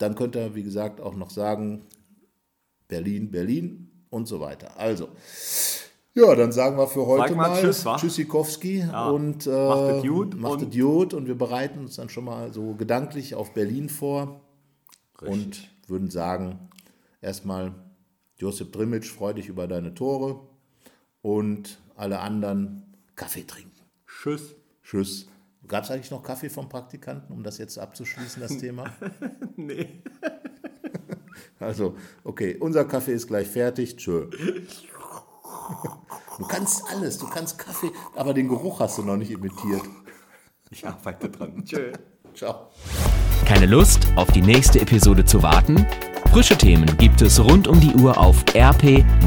dann 0.00 0.14
könnt 0.14 0.34
ihr, 0.36 0.54
wie 0.54 0.62
gesagt, 0.62 1.00
auch 1.00 1.14
noch 1.14 1.30
sagen, 1.30 1.82
Berlin, 2.88 3.30
Berlin 3.30 3.90
und 4.10 4.26
so 4.26 4.40
weiter. 4.40 4.78
Also, 4.78 5.08
ja, 6.14 6.34
dann 6.34 6.50
sagen 6.52 6.76
wir 6.76 6.88
für 6.88 7.06
heute 7.06 7.28
Sag 7.28 7.36
mal 7.36 7.50
mal 7.50 7.60
Tschüss? 7.60 7.84
Tschüssikowski 7.96 8.84
und 9.12 9.46
äh, 9.46 9.50
Macht 9.68 10.02
gut 10.06 10.34
macht 10.40 10.62
und- 10.62 10.74
gut 10.74 11.14
und 11.14 11.26
wir 11.28 11.36
bereiten 11.38 11.78
uns 11.80 11.96
dann 11.96 12.08
schon 12.08 12.24
mal 12.24 12.52
so 12.52 12.74
gedanklich 12.74 13.34
auf 13.34 13.54
Berlin 13.54 13.88
vor 13.88 14.40
und 15.20 15.68
würden 15.86 16.10
sagen, 16.10 16.70
erstmal 17.20 17.74
Josip 18.38 18.72
Drimic, 18.72 19.04
freu 19.04 19.34
dich 19.34 19.48
über 19.48 19.68
deine 19.68 19.94
Tore 19.94 20.40
und 21.22 21.78
alle 21.94 22.20
anderen 22.20 22.94
Kaffee 23.14 23.44
trinken. 23.46 23.70
Tschüss. 24.06 24.54
Tschüss. 24.82 25.28
Gab 25.68 25.84
es 25.84 25.90
eigentlich 25.90 26.10
noch 26.10 26.22
Kaffee 26.22 26.50
vom 26.50 26.68
Praktikanten, 26.68 27.32
um 27.32 27.42
das 27.42 27.58
jetzt 27.58 27.78
abzuschließen, 27.78 28.42
das 28.42 28.58
Thema? 28.58 28.84
Nee. 29.56 30.02
Also, 31.58 31.96
okay, 32.24 32.56
unser 32.58 32.86
Kaffee 32.86 33.12
ist 33.12 33.26
gleich 33.26 33.46
fertig. 33.46 33.96
Tschö. 33.96 34.30
Du 36.38 36.46
kannst 36.46 36.82
alles, 36.90 37.18
du 37.18 37.26
kannst 37.28 37.58
Kaffee, 37.58 37.90
aber 38.16 38.32
den 38.32 38.48
Geruch 38.48 38.80
hast 38.80 38.96
du 38.96 39.02
noch 39.02 39.18
nicht 39.18 39.30
imitiert. 39.30 39.82
Ich 40.70 40.86
arbeite 40.86 41.28
dran. 41.28 41.62
Tschö. 41.66 41.92
Ciao. 42.34 42.70
Keine 43.44 43.66
Lust, 43.66 44.06
auf 44.16 44.30
die 44.32 44.40
nächste 44.40 44.80
Episode 44.80 45.24
zu 45.24 45.42
warten? 45.42 45.86
Frische 46.30 46.56
Themen 46.56 46.96
gibt 46.96 47.20
es 47.22 47.38
rund 47.40 47.66
um 47.68 47.80
die 47.80 47.94
Uhr 47.94 48.16
auf 48.16 48.44
rp-online.de. 48.54 49.18